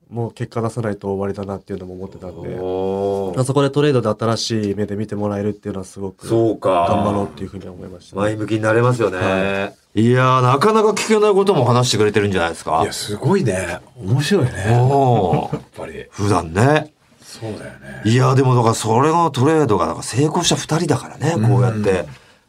[0.09, 6.87] もう結果出さないと終わりだなっていうのも思ってたんで、まあそこでトレードで新しい目で見てもらえるっていうのはすごく、そうか。
[6.89, 12.83] 頑張ろうっていうふうには思いました、前向きになれますよね。、はいやー、なかなか聞けないことも話してくれてるんじゃないですか。
[12.83, 13.81] いや、すごいね。
[13.97, 14.51] 面白いね。
[15.53, 16.07] やっぱり。
[16.11, 16.93] 普段ね。
[17.41, 18.03] そうだよね。
[18.05, 22.07] いやー、でもだからそれのトレードがなんか成功した二人だからね、こうやって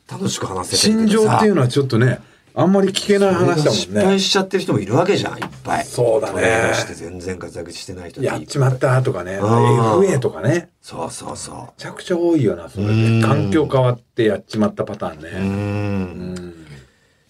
[0.09, 2.19] 楽しく話せてる心情っていうのはちょっとね、
[2.53, 4.05] あんまり聞けない話だ失もんね。
[4.05, 5.85] 敗しちゃってる人もいるわけじゃん、いっぱい。
[5.85, 9.39] そうだねトレードして全然活躍してない人やっちまったとかね。
[9.39, 10.49] FA とかね。
[10.49, 13.27] めそうそうそちゃくちゃ多いよな、それうんで。
[13.27, 15.19] 環境変わってやっちまったパターンう。
[15.19, 15.23] う。
[15.23, 15.29] ね。
[15.39, 16.53] うんん。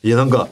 [0.03, 0.47] いや、なんか、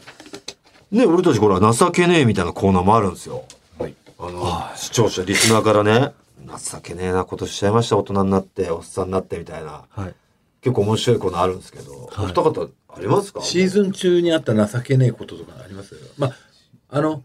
[0.92, 3.44] ね、俺たちほら、情けねえみたいなコーナーもあるんですよ。
[3.80, 6.12] はいあの、視聴者、リスナーからね、
[6.48, 9.86] 情けねえなことしちゃいました、大人になって、おっさんになってみたいな。
[9.90, 10.16] はい。
[10.62, 13.42] 結構面白いコーナーあるんですけど、お二方ありますか？
[13.42, 15.96] シーズン中にあった情けねえこととかあります？
[16.18, 16.32] まあ、
[16.90, 17.24] あの、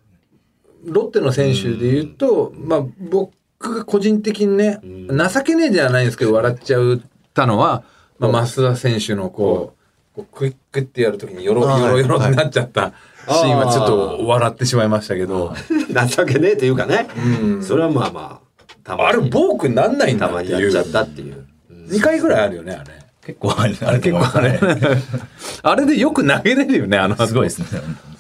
[0.85, 7.01] ロッテの選手で言うと、まあ、僕が個人的にね、情けねえじゃないんですけど、笑っちゃっ
[7.33, 7.85] たのは、
[8.19, 9.75] まあ、増田選手のこ
[10.15, 12.93] う、こうクイックってやるときによろはいよろよろになっちゃった
[13.29, 15.55] シーンはちょっと笑ってしまいましたけど、
[16.09, 17.09] 情けねえというかね、
[17.43, 17.63] うん。
[17.63, 18.50] それはまあまあ、
[18.85, 20.69] たまあれ、に、ボークなんないんだたまっていう。
[20.69, 21.47] にやっちゃったっていう。
[21.71, 22.91] 2回ぐらいあるよね、あれ。
[23.23, 24.59] 結構あれ、あれ結構あれ。
[25.63, 27.67] あれでよく投げれるよね、あの後すごいですね。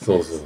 [0.04, 0.38] そうそう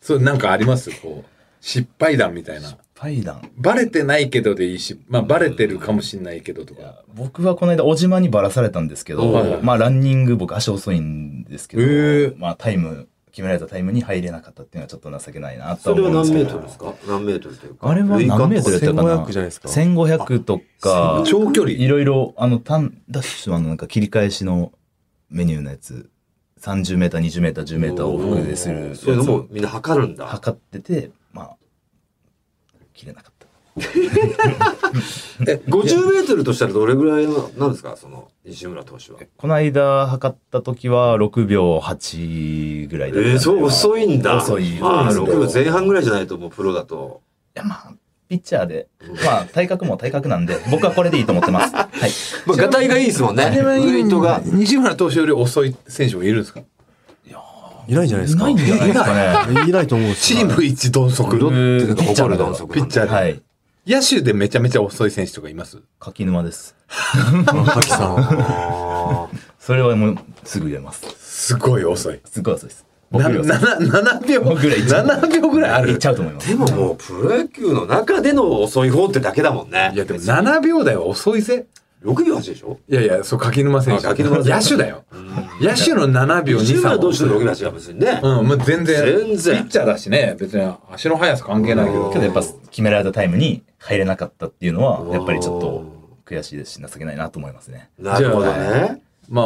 [0.00, 0.22] そう。
[0.22, 0.90] なんかあります？
[1.00, 1.30] こう、
[1.60, 2.76] 失敗談みたいな。
[2.94, 3.50] パイダン。
[3.56, 7.02] バレてないけどでいいし、まあバレてるかもしんないけどとか。
[7.14, 16.52] 僕はこの間、小島にばらされたんですけど、はいはいまあ、ランニング、僕足遅いんですけど、へーまあ、タイム、決められたタイムに入れなかったっていうのはちょっと情けないなとそれは思うんですけど。
[16.52, 16.94] 何メートルですか？
[17.08, 17.88] 何メートルというか。
[17.88, 21.72] あれは何メートルやったかな？1500じゃないですか ?1500 とか、長距離。
[21.74, 24.72] いろいろ、あの、タンダッシュはあのなんか切り返しの
[25.30, 26.10] メニューのやつ、
[26.60, 30.26] 30メーター、20メーター、10メーター往復でするそういうのもをみんな測るんだ。
[30.26, 31.56] 測ってて、まあ、
[32.92, 33.29] 切れなかった。
[35.46, 39.18] え、50メートルとしたらどれぐらいのなんですかその、西村投手は。
[39.36, 44.36] この間測った時は6秒8ぐらいだったえー、そう遅いんだ。
[44.36, 47.22] 遅いまあ、そう6秒前半ぐらいじゃないともうプロだと。
[47.56, 47.92] いや、まあ、
[48.28, 48.88] ピッチャーで、
[49.24, 51.74] まあ、体格も体格なんで、僕はこれでいいと思ってます。
[51.74, 51.88] はい。
[52.46, 53.44] まあ、ガタイがいいですもんね。
[53.64, 54.40] ウエイトが。
[54.44, 56.60] 西村投手より遅い選手もいるんですか？
[57.88, 58.44] いないんじゃないですか？
[58.44, 59.62] ないんじゃないですかね。
[59.68, 61.28] いないと思うんですチーム一鈍足。
[61.28, 63.12] ピッチャーダンソクピッチャーで。
[63.12, 63.42] はい。
[63.86, 65.78] 野手でめちゃめちゃ遅い選手とかいます？
[65.98, 66.74] 柿沼です。
[66.88, 68.16] 柿さん。
[68.18, 69.28] あ
[69.58, 71.02] それはもう、すぐ入れます。
[71.18, 72.20] すごい遅い。
[72.24, 72.84] すごい遅いです。
[73.12, 76.48] な僕より遅い7秒僕ぐらいいっちゃう7秒ぐらいあるいっちゃうと思います。
[76.48, 79.92] でももう、プロ野球の中での遅い方ってだけだもんね。
[79.94, 81.66] いやでも7秒台は遅いぜ。
[82.02, 82.78] 6秒8でしょ？
[82.88, 84.06] いやいや、そう、柿沼選手。
[84.06, 85.04] あ柿沼選手野手だよ。
[85.60, 88.20] 野手の7秒2、3西村投手の6秒8は別にね。
[88.22, 89.04] うん、もう全然。
[89.04, 92.10] 全然ピッチャーだしね、別に足の速さ関係ないけど。
[92.10, 95.84] けどやっぱ決められたタイムに入れなかったっていうのは、やっぱりちょっと
[96.24, 97.90] 悔しいですし、情けないなと思いますね。
[97.98, 99.02] なるほどね。
[99.28, 99.42] ま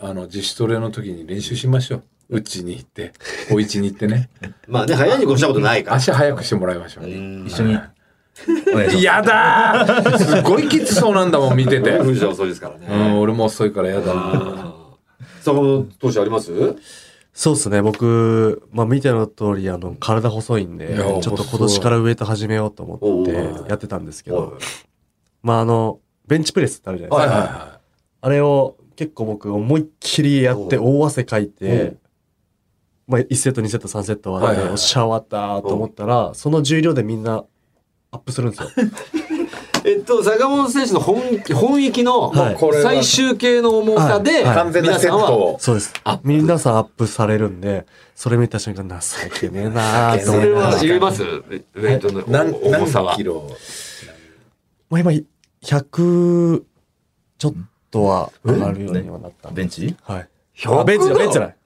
[0.00, 2.02] あ、あの、自主トレの時に練習しましょう。
[2.30, 3.12] うちに行って、
[3.50, 4.30] お家に行ってね。
[4.66, 5.96] まあね、早いに越したことないから。
[5.98, 7.04] 足速くしてもらいましょう。
[7.08, 7.78] 一緒に。
[9.00, 11.98] やだーすごいきつそうなんだもん、見てて。
[11.98, 12.86] 藤田遅いですからね。
[12.90, 14.74] うん、俺も遅いからやだな。
[15.40, 16.50] 坂本投手あります？
[17.34, 17.80] そうですね。
[17.82, 23.32] 僕、まあ見ての通り、あの、体細いんで、ちょっと今年からウエイト始めようと思って
[23.70, 24.58] やってたんですけど、
[25.42, 27.36] まああの、ベンチプレスってあるじゃないですか。
[27.38, 27.80] はいはいは
[28.24, 31.96] あれを結構僕思いっきりやって大汗かいて、
[33.08, 37.44] まあ1セット2セット3セット終わって、はいはいはいおっしゃ終わったと思ったら、その重量でみんな
[38.12, 38.68] アップするんですよ。
[39.84, 41.20] えっと、坂本選手の本
[41.54, 42.32] 本域の
[42.82, 44.44] 最終形の重さで、はいい。
[44.44, 45.56] 完全なセットを。
[45.58, 45.92] そうです。
[46.22, 47.84] 皆さんアップされるんで、
[48.14, 48.96] それ見た瞬間情
[49.40, 50.82] けねえなーとそれは思いながら。
[50.82, 51.22] 言えます？
[51.24, 53.24] ウェイトの何、重さは何キ。
[53.24, 53.50] ロ？
[54.88, 55.10] まあ今、
[55.62, 56.62] 100
[57.38, 57.54] ちょっ
[57.90, 59.50] とは上がるようにはなった。
[59.50, 59.96] ベンチ？
[60.02, 60.28] はい。
[60.58, 61.56] 100あ、ベンチじゃベンチじゃない。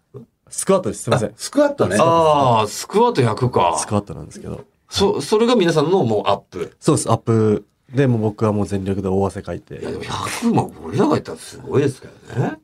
[0.48, 1.02] スクワットです。
[1.02, 1.32] すいません。
[1.36, 1.96] スクワットね。
[2.00, 3.86] ああ、スクワット100かス。
[3.86, 4.64] クワットなんですけど。
[4.88, 6.76] そ、それが皆さんのもうアップ。
[6.80, 7.10] そうです。
[7.10, 9.78] アップでもう僕はもう全力で大汗かいて。
[9.80, 12.58] いや、でも100も俺らが言ったらすごいですけどね。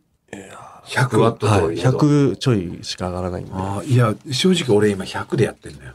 [0.85, 1.39] スクワッ100。
[1.39, 1.61] トはい。
[1.61, 1.91] といえど。
[1.91, 3.53] 100ちょいしか上がらないんで。
[3.55, 5.93] ああ、いや、正直俺今100でやってんだよ。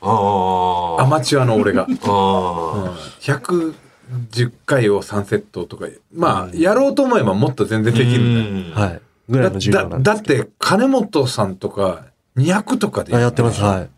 [0.00, 1.02] ああ。
[1.04, 1.82] アマチュアの俺が。
[1.82, 2.96] ああ。
[3.20, 8.88] 110回を3セットとか、まあ、やろうと思えばもっと全然できるんだよ。
[8.88, 9.00] はい。
[9.28, 10.36] ぐらいの重量だなんですけど。
[10.36, 12.06] だって、金本さんとか、
[12.36, 13.60] 200とかであ、やってます。
[13.60, 13.90] はい。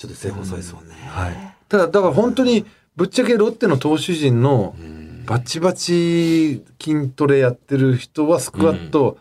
[0.00, 0.94] ちょっと背細いですもんね。
[0.94, 1.54] はい。
[1.68, 2.64] ただ、だから本当に、
[2.96, 4.74] ぶっちゃけロッテの投手陣の
[5.26, 9.18] バチバチ筋トレやってる人はスクワット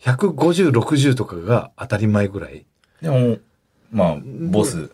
[0.00, 2.64] 150、60とかが当たり前ぐらい。
[3.02, 3.36] でも、
[3.92, 4.90] まあ、ボス、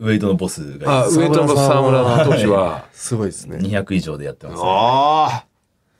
[0.00, 3.58] ウェイトのボスがあ、上戸の沢村投手は、 すごいですね。
[3.58, 4.62] 200以上でやってます、ね。
[4.66, 5.46] ああ。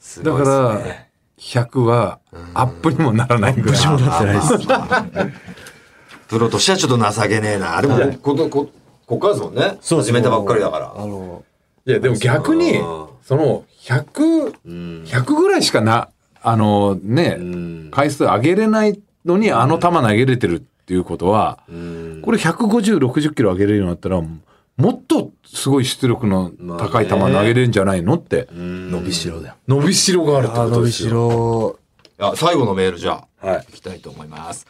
[0.00, 2.18] すだごいからですね。、100は
[2.54, 3.82] アップにもならないぐらい。
[3.86, 4.54] なってないです。
[6.34, 7.80] プロとしてはちょっと情けねえな。
[7.80, 8.70] でも、こ、こ、こ、
[9.06, 9.78] こっからですもんね。
[9.80, 10.92] 始めたばっかりだから。
[10.96, 11.44] あの、
[11.86, 15.04] いや、でも逆にうん、その、100、うん。
[15.06, 16.08] 100ぐらいしかな、
[16.42, 29.54] あのね、うん回数上げれないのにあの球投げれてるっていうことは、これ150、60キロ上げれるようになったら、もっとすごい出力の高い球投げれるんじゃないのって、伸びしろだよ。
[29.68, 31.10] 伸びしろがあるってことですよ。
[31.10, 31.78] 後
[32.18, 34.66] ろ、あ最後のメールじゃあ、はいいきたいと思います。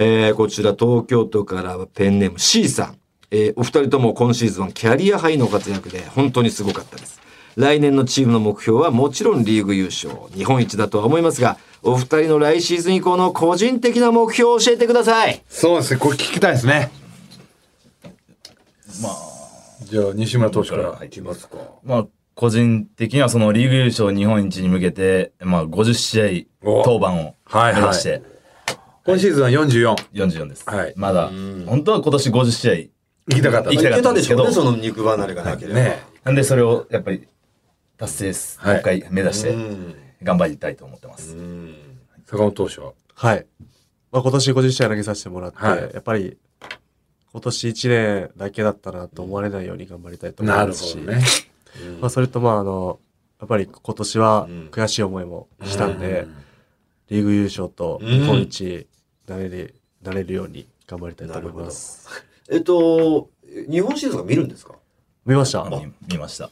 [0.00, 2.98] えー、こちら東京都からはペンネーム C さん。
[3.32, 7.20] えー、お二人とも今シーズンはキャリアハイの活躍で本当にすごかったです。
[7.56, 15.42] 来年のチームの目標はもちろんリーグ優勝、日本一だとは思いますが、お二人の来シーズン以降の個人的な目標を教えてください。
[15.48, 16.92] そうですね、これ聞きたいですね。
[19.02, 19.14] まあ、
[19.82, 21.56] じゃあ、西村投手からはいいきますか。
[21.82, 28.37] まあ、個人的にはそのリーグ優勝日本一に向けて、まあ、50試合お登板をはいはい目指して、
[29.08, 29.94] 今シーズンは44。
[30.12, 30.68] 44です。
[30.68, 31.30] はいまだ、
[31.64, 32.74] 本当は今年50試合。
[32.74, 32.90] 行
[33.36, 35.80] きたかった行きたかったんですけどその肉離れがなければ。
[35.80, 37.26] ねなんでそれをやっぱり
[37.96, 39.56] 達成す、はいもう一回目指して
[40.22, 41.34] 頑張りたいと思ってます。
[42.26, 42.92] 坂本投手は？
[43.14, 43.46] はい。
[44.12, 46.36] まあ、今年50試合投げさせてもらって、はいやっぱり、
[47.32, 51.22] 今年1年だけだったなと思われないように頑張りたいと思いますし、ほどね。
[52.02, 53.00] まあ、それとまあ、あの、
[53.40, 56.26] やっぱり今年は悔しい思いもしたんで、
[57.08, 58.86] リーグ優勝と日本一
[59.28, 62.08] なれる、なれるように頑張りたいと思います。
[62.50, 63.28] えっと、
[63.70, 64.74] 日本シリーズが見るんですか？
[65.26, 65.64] 見ました。
[65.64, 66.48] 見見ました。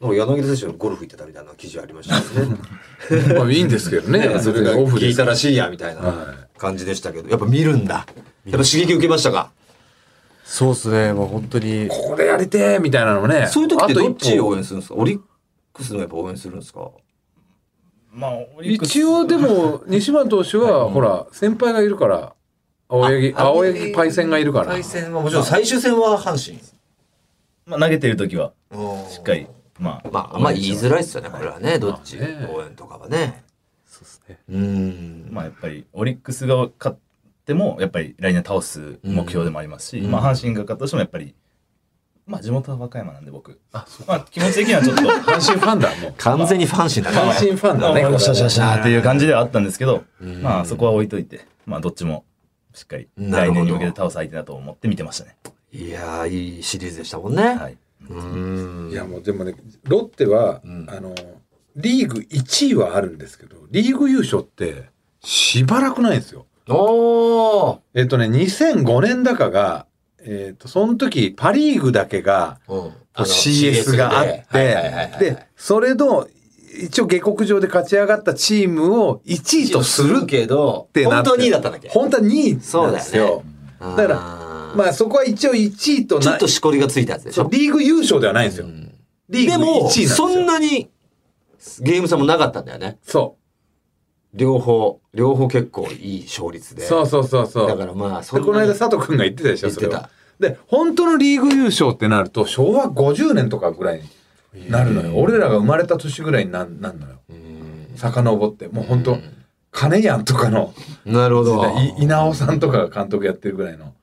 [0.00, 2.56] なんか柳田選手のゴルフ行ってたみたいな記事ありましたよね。
[3.38, 4.20] まあいいんですけどね。
[4.42, 5.06] それがオフで。
[5.06, 7.94] す聞いたらしいやみたいはな感じでしたけど、やっぱ見るんだ。
[8.44, 9.52] やっぱ刺激受けましたか？
[10.44, 13.46] そうですね、もう本当に、ここでやりてーみたいなのもね。
[13.46, 14.96] そういう時ってどっちを応あ援するんですか？
[14.98, 15.20] オリッ
[15.72, 16.90] クスのやっぱ応援するんですか？
[18.12, 18.32] まあ、
[18.62, 22.34] 一応でも、西村投手は、ほら、先輩がいるから、
[22.88, 24.66] 青柳、あ青柳パイセンがいるから。
[24.66, 26.62] 対戦はもちろん最終戦は阪神。
[27.64, 28.52] まあ、投げてる時は
[29.08, 29.46] しっかり、
[29.78, 31.78] まあ、まあ、あんま言いづらいですよね、これはね。
[31.78, 32.16] どっち？
[32.18, 33.44] まあね応援とかはね。
[33.86, 34.38] そうですね。
[34.50, 35.28] うん。
[35.30, 36.96] まあやっぱりオリックスが勝っ
[37.46, 41.34] てもやっぱり来年倒す目標でもありますし、まあ阪神が勝ったとしてもやっぱり
[42.32, 46.14] まあ地元は和歌山なんで僕まあ気持ち的にはちょっと 阪神ファンだ、もう。
[46.16, 47.18] 完全にファンシーだね。
[47.18, 48.02] 阪神ファンだね。
[48.02, 49.22] まあよっしゃよっしゃよっしゃっていう感じ。
[49.22, 50.04] じではあったんですけど、
[50.40, 52.24] まあそこは置いといてまあどっちも
[52.74, 55.36] しっかり来年に向けて倒す相手だと思って見てましたね。
[55.72, 57.42] いやー、いいシリーズでしたもんね。
[57.42, 57.76] はい。
[58.10, 58.90] うん。
[58.90, 59.54] いや、もうでもね、
[59.84, 61.14] ロッテは、あの、
[61.76, 64.90] リーグ1位はあるんですけど、リーグ優勝って、
[65.22, 66.46] しばらくないんですよ。
[66.68, 69.86] おーえっとね、2005年だかが、
[70.24, 72.92] えっと、その時、パリーグだけが、うん。
[73.14, 76.26] CS があっはいはいはいはいて、で、それの、
[76.82, 81.28] 一応下克上で勝ち上がったチームを1位とするっけど、てなって。
[81.28, 81.88] 本当に2位だったんだっけ？
[81.90, 83.42] 本当は2位なんですよ。
[83.78, 84.14] だだからら
[84.74, 87.48] まあそこは一応1位となちょっとしこりがついたやつでしょ？
[87.52, 88.66] リーグ優勝ではないんですよ。
[89.28, 90.08] リーグ1位でも、なんですよ。
[90.08, 90.90] そんなに
[91.80, 92.96] ゲーム差もなかったんだよね。
[93.02, 93.36] そ
[94.34, 96.76] 両方、両方結構いい勝率う。
[96.76, 96.84] で。
[96.84, 97.68] そうそうそうそう。
[97.68, 100.10] だからまあ、そこの間佐藤くんが言ってたでしょ、言ってたそれは。
[100.40, 104.02] で、本当のリーグ優勝ってなると、昭和50年とかぐらい
[104.54, 105.16] になるのよ。
[105.16, 107.16] 俺らが生まれた年ぐらいになんなんのよ。
[107.96, 108.68] 遡って。
[108.68, 109.18] もう本当
[109.70, 110.74] 金やんとかの
[111.04, 111.66] なるほど。
[111.98, 113.94] い稲尾さんとかが監督やってるぐらいの。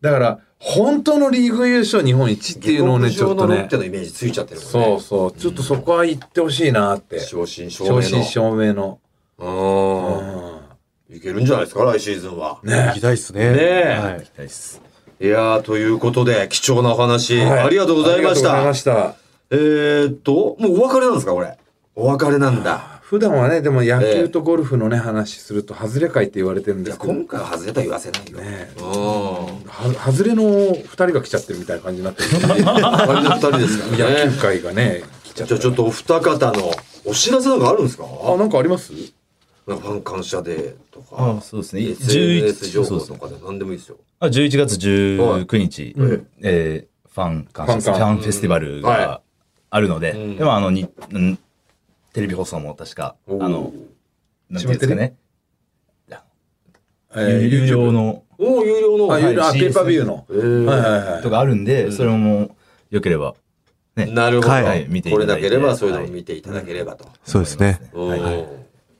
[0.00, 3.76] だから、本当のリーグ優勝日本一っていうのをね、ちょっとね下克上のロッテ。
[3.78, 4.70] のイメージついちゃってるもんね。
[4.72, 5.32] そうそう。
[5.32, 7.20] ちょっとそこは言ってほしいなって。
[7.20, 8.98] 正真正銘の。
[9.38, 9.48] う
[11.12, 11.16] ん。
[11.16, 12.58] いけるんじゃないですか、来シーズンは。
[12.62, 13.50] ね行きたいですね。
[13.50, 14.14] ねえはい。
[14.18, 14.80] 行きたいです。
[15.20, 18.54] いやー、ということで、貴重なお話、はいありがとうございました。
[18.56, 19.14] ありがとうございました。
[19.50, 21.56] えーっと、もうお別れなんですか、これ？
[21.94, 23.00] お別れなんだ。
[23.02, 28.38] 普段はね、でも野球とゴルフのね、話すると、外れ会って言われてるんいや、ですけど、今回は外れとは言わせないよ。
[28.38, 28.84] ねうん。
[28.86, 30.42] は外れの
[30.74, 32.28] 二人が来ちゃってるみたいな感じになってる。
[32.66, 34.24] あれの二人ですからね。
[34.26, 36.72] 野球界がね、来ちゃってじゃあちょっとお二方の
[37.04, 38.04] お知らせなんかあるんですか？
[38.04, 38.92] あ、なんかあります？
[39.66, 41.36] ファン感謝デーとか。
[41.38, 41.82] あそうですね。
[41.82, 43.96] SNS 情報とかで何でもいいですよ。
[44.20, 46.20] あ11月19日、はい。
[46.42, 48.98] えーファン感謝ファン感フェスティバルはい。
[48.98, 49.20] が
[49.70, 50.36] あるので、ん。
[50.36, 51.38] でもあのに、うん
[52.12, 53.72] テレビ放送も確か、あの、
[54.48, 55.16] なんていうんですかね、
[57.16, 59.12] えー有料のおお、有料の。
[59.12, 60.26] あ、有料、あ、はいペーパービューの。
[60.30, 60.64] えー。
[60.64, 61.30] はいはいはいと。
[61.30, 62.54] かあるんで、それも
[62.90, 63.34] 良ければ、
[63.96, 64.52] ね、なるほど。
[64.52, 64.86] はい。
[64.88, 67.06] 見ていこれただければそういうのを見ていただければと。
[67.24, 67.80] そうですね。
[67.92, 68.46] おー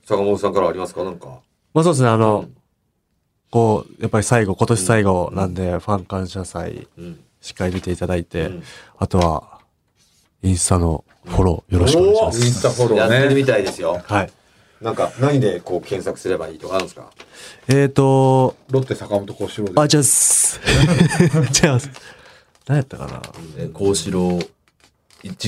[0.05, 1.03] 坂本さんからありますか？
[1.03, 1.39] なんか。
[1.73, 2.45] まあそうですね、あの、
[3.51, 7.19] こう、やっぱり最後、今年最後なんで、ファン感謝祭、うん。
[7.41, 8.63] しっかり見ていただいて、うん
[8.97, 9.59] あとは、
[10.41, 12.59] インスタのフォローよろしくお願いしまインす。
[12.59, 13.35] スタフォロやってるーね。
[13.35, 14.01] みたいですよ。
[14.05, 14.31] はい。
[14.81, 17.09] なんか、何でこう検索すればいいとかあるんですか？
[17.67, 20.59] えーと、ロッテ坂本幸四郎あ、でじゃあす、
[21.51, 21.79] じゃあ、
[22.67, 23.21] 何やったかな
[23.57, 24.39] えー幸四郎、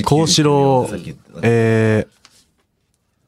[0.04, 0.88] 幸四郎
[1.44, 2.27] えー、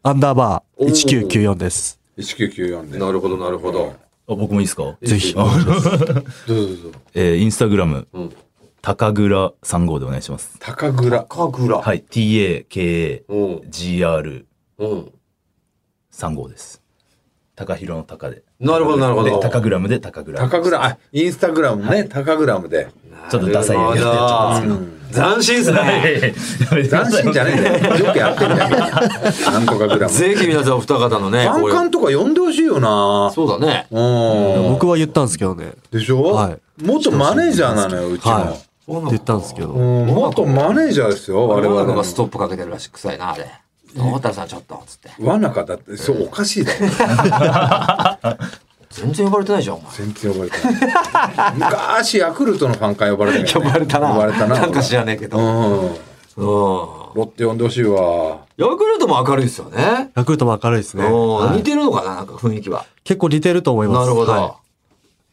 [0.01, 0.85] アンダーバー
[1.27, 1.99] 1994です。
[2.17, 2.35] す。
[2.35, 2.97] 1994で。
[2.99, 3.93] なるほどなるほど。
[4.29, 4.97] あ僕もいいですか？
[5.01, 5.33] ぜひ。
[5.35, 5.59] どうぞ
[6.47, 6.91] どうぞ。
[7.13, 8.31] えーインスタグラム、ん
[8.81, 10.55] 高倉35でお願いします。
[10.59, 11.23] 高倉。
[11.25, 11.79] かぐら。
[11.79, 12.01] はい。
[12.09, 14.45] TAKAGR35
[14.77, 14.85] う
[16.47, 16.49] ん。
[16.49, 16.81] です。
[17.55, 18.43] 高弘の高で。
[18.59, 19.39] なるほどなるほで、ど。
[19.39, 20.37] 高グラムで高倉。
[20.39, 22.87] 高倉、あ、インスタグラムね、高グラムで。
[23.29, 24.99] ちょっとダサいやつやっちゃったんですけど。
[25.09, 26.33] 斬新ですね。
[26.87, 28.05] 斬新じゃねえんだよ。
[28.05, 28.69] よくやってんだよ。
[29.51, 30.09] なんとかグラム。
[30.09, 33.31] ぜひ皆さんお二方のね、カンこういうカンとか呼んでほしいよな。
[33.33, 33.87] そうだね。
[33.89, 34.73] うん。
[34.73, 35.71] 僕は言ったんですけどね。
[35.91, 36.21] でしょ？
[36.23, 38.31] はい元マネージャーなのよ、うちの。
[38.31, 38.43] はい。
[38.43, 39.69] って言ったんですけど。
[39.69, 42.03] うん、元マネージャーですよ、我我々が。
[42.03, 43.45] ストップかけてるらしく臭いな、あれ。
[43.97, 45.23] 大田さんちょっと、つって。
[45.23, 48.37] わなかだって、そう、おかしいだろ。
[48.89, 49.91] 全然呼ばれてないじゃん、お前。
[49.97, 51.53] 全然呼ばれてない。
[51.97, 54.09] 昔、ヤクルトのファン会呼ばれたね呼ばれたな。
[54.09, 54.59] 呼ばれたな。
[54.59, 55.37] なんか知らねえけど。
[55.37, 55.81] うん。
[55.85, 55.95] うん。
[57.13, 58.39] ロッテ呼んでほしいわ。
[58.57, 60.11] ヤクルトも明るいですよね。
[60.15, 61.05] ヤクルトも明るいですね。
[61.05, 62.85] うんはい似てるのかな、なんか雰囲気は。
[63.03, 63.99] 結構似てると思います。
[64.01, 64.55] なるほど。、は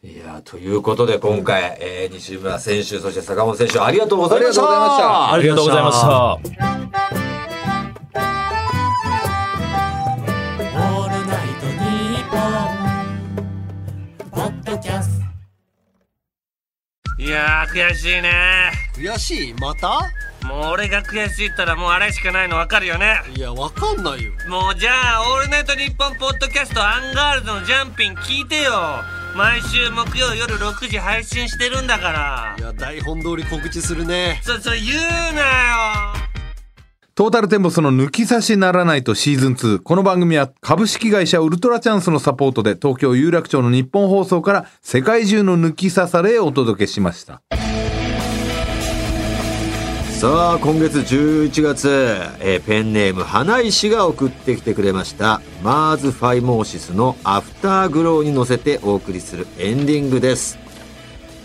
[0.03, 5.33] いや、ということで今回、えー西村選手、そして坂本選手、ありがとうございました。
[5.33, 8.46] ありがとうございましたありがとうございました。
[17.19, 18.71] いやー悔しいね。
[18.95, 19.53] 悔しい？
[19.55, 20.11] また？
[20.45, 23.21] もう俺が悔しいったらもうあれしかないの分かるよね。
[23.35, 24.31] いやわかんないよ。
[24.47, 29.03] もうじゃあ「オールナイトニッポン」ポッドキャストアンガールズのジャンピン聞いてよ。
[29.35, 32.55] 毎週木曜夜6時配信してるんだから。
[32.57, 34.39] いや台本通り告知するね。
[34.43, 34.99] そそれ言う
[35.33, 36.26] なよ
[37.17, 39.81] トータルテンボスの抜き差しならないとシーズン2。
[39.81, 47.41] この番組は株式会社ウルトラチャンスのサポートで東京有楽町の日本放送から世界中の抜き差されをお届けしました。
[50.11, 51.89] さあ今月11月、
[52.39, 55.41] えーペンネーム花石が送ってきてくれました。
[55.63, 60.59] マーズ・ファイモーシスの「アフターグロー」に乗せてお送りするエンディングです。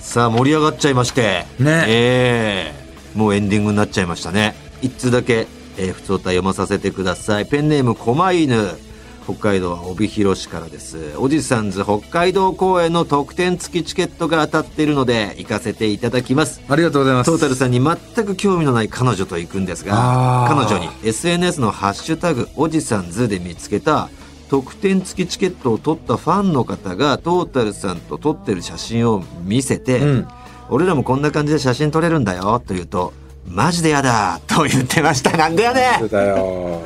[0.00, 1.46] さあ盛り上がっちゃいまして。
[1.58, 1.84] ね。
[1.88, 4.54] えーもうエンディングになっちゃいましたね。
[4.82, 5.46] 一通だけ、
[5.76, 7.46] えー、普通歌読まさせてください。
[7.46, 8.92] ペンネーム狛犬。
[9.24, 11.14] 北海道は帯広市からです。
[11.16, 16.60] おじさんず北海道公演の特典付きチケットが当たっているので行かせていただきます。
[16.68, 17.30] ありがとうございます。
[17.30, 17.96] トータルさんに全
[18.26, 24.10] く興味のない彼女と行くんですが彼女に SNS の「ハッシュタグおじさんず」で見つけた
[24.50, 30.28] 特典付きチケットを取ったファンの方がトータルさんと撮ってる写真を見せて、うん。
[30.68, 33.12] 俺らもこんな感じで写真撮れるんだよと言うと
[33.46, 36.82] マジでやだと言ってましたなんだよねそうだよ。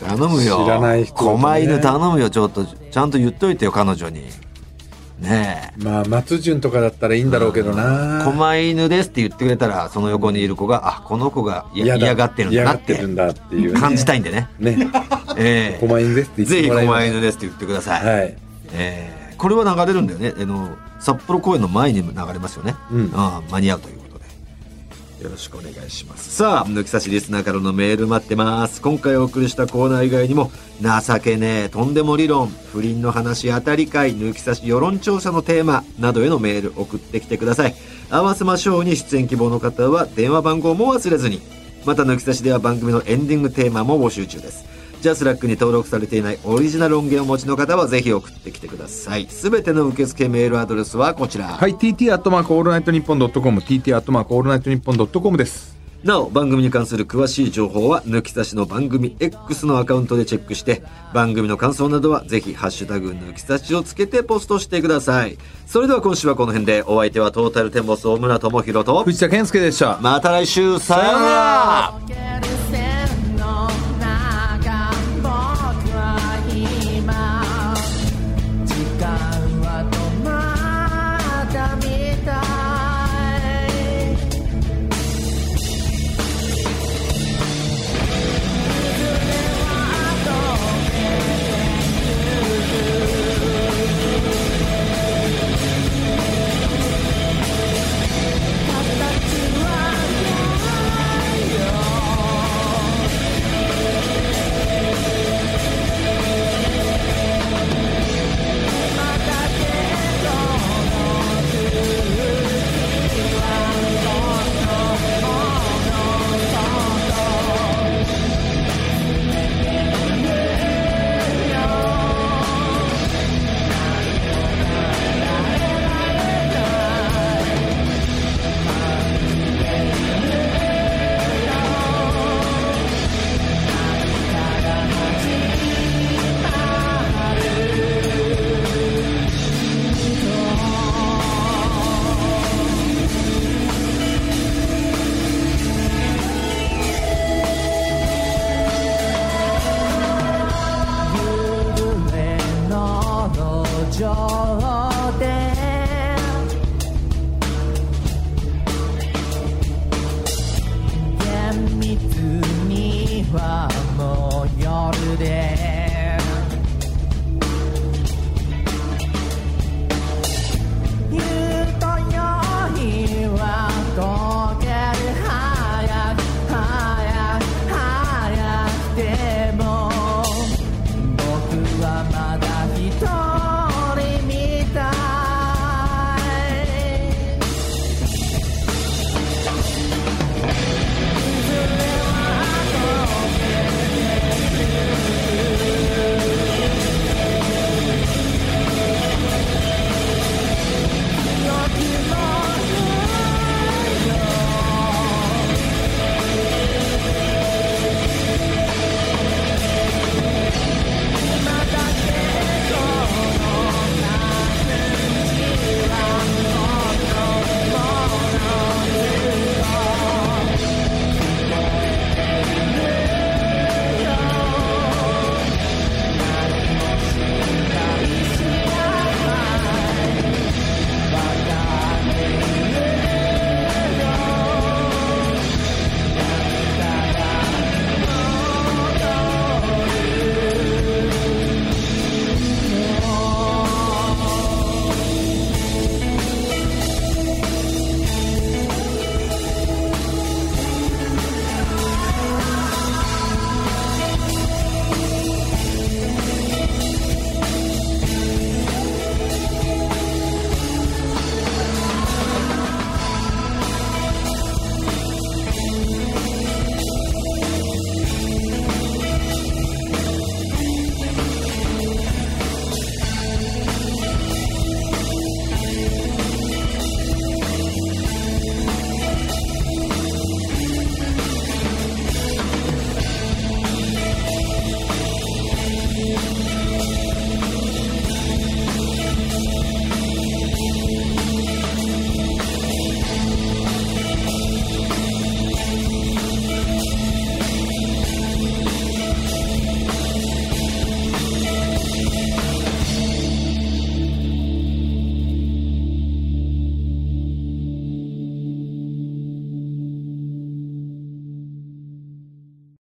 [0.00, 4.22] 頼むよ知らない人はね狛犬頼むよちょっとちゃんと言っといてよ彼女に
[5.20, 8.22] ねえまあ、松潤とかだったらいいんだろうけどな。
[8.24, 13.02] 狛犬ですって言ってくれたらその横にいる子があこの子がや嫌がってるんだなってって
[13.56, 14.48] いうね感じたいんでね。
[14.60, 14.78] ね。
[15.36, 18.06] ええ狛犬ですって言ってぜひ狛犬ですって言ってください。
[18.06, 18.36] はい。
[18.74, 20.34] ええこれは流れるんだよね。
[20.40, 20.68] あの
[21.00, 22.76] 札幌公演の前にも流れますよね。
[22.92, 23.97] うんああ間に合うという。
[25.20, 26.36] よろしくお願いします。
[26.36, 28.80] さあ、抜き差しリスナーからのメール待ってます。
[28.80, 30.50] 今回お送りしたコーナー以外にも、
[30.80, 37.74] 情けねえ、とんでも理論、不倫の話、当たり会、抜き差し世論調査のテーマなどへのメール送ってきてください。
[38.10, 41.40] 合わせましょうに出演希望の方は電話番号も忘れずに。
[41.84, 44.77] また抜き差しでは番組のエンディングテーマも募集中です。
[45.00, 49.26] ジャスラックに登録されていないオリジナル音源をお持ちの方はぜひ送ってきてください。
[49.26, 51.46] すべての受付メールアドレスはこちら。
[51.46, 55.78] はい、TT アットマークオールナイトニッポンドットコム、TT アットマークオールナイトニッポンドットコムです。
[56.04, 60.82] なお番組に関する詳しい情報は抜き差しの番組 X のアカウントでチェックして
[61.12, 65.36] 番組の感想などはぜひハッシュタグ抜き差しをつけてポストしてください
[65.66, 69.98] それでは今週はこの辺でお相手はトータルテンボス大村智広と藤田健介でした。
[70.00, 72.00] また来週さような
[72.70, 72.77] ら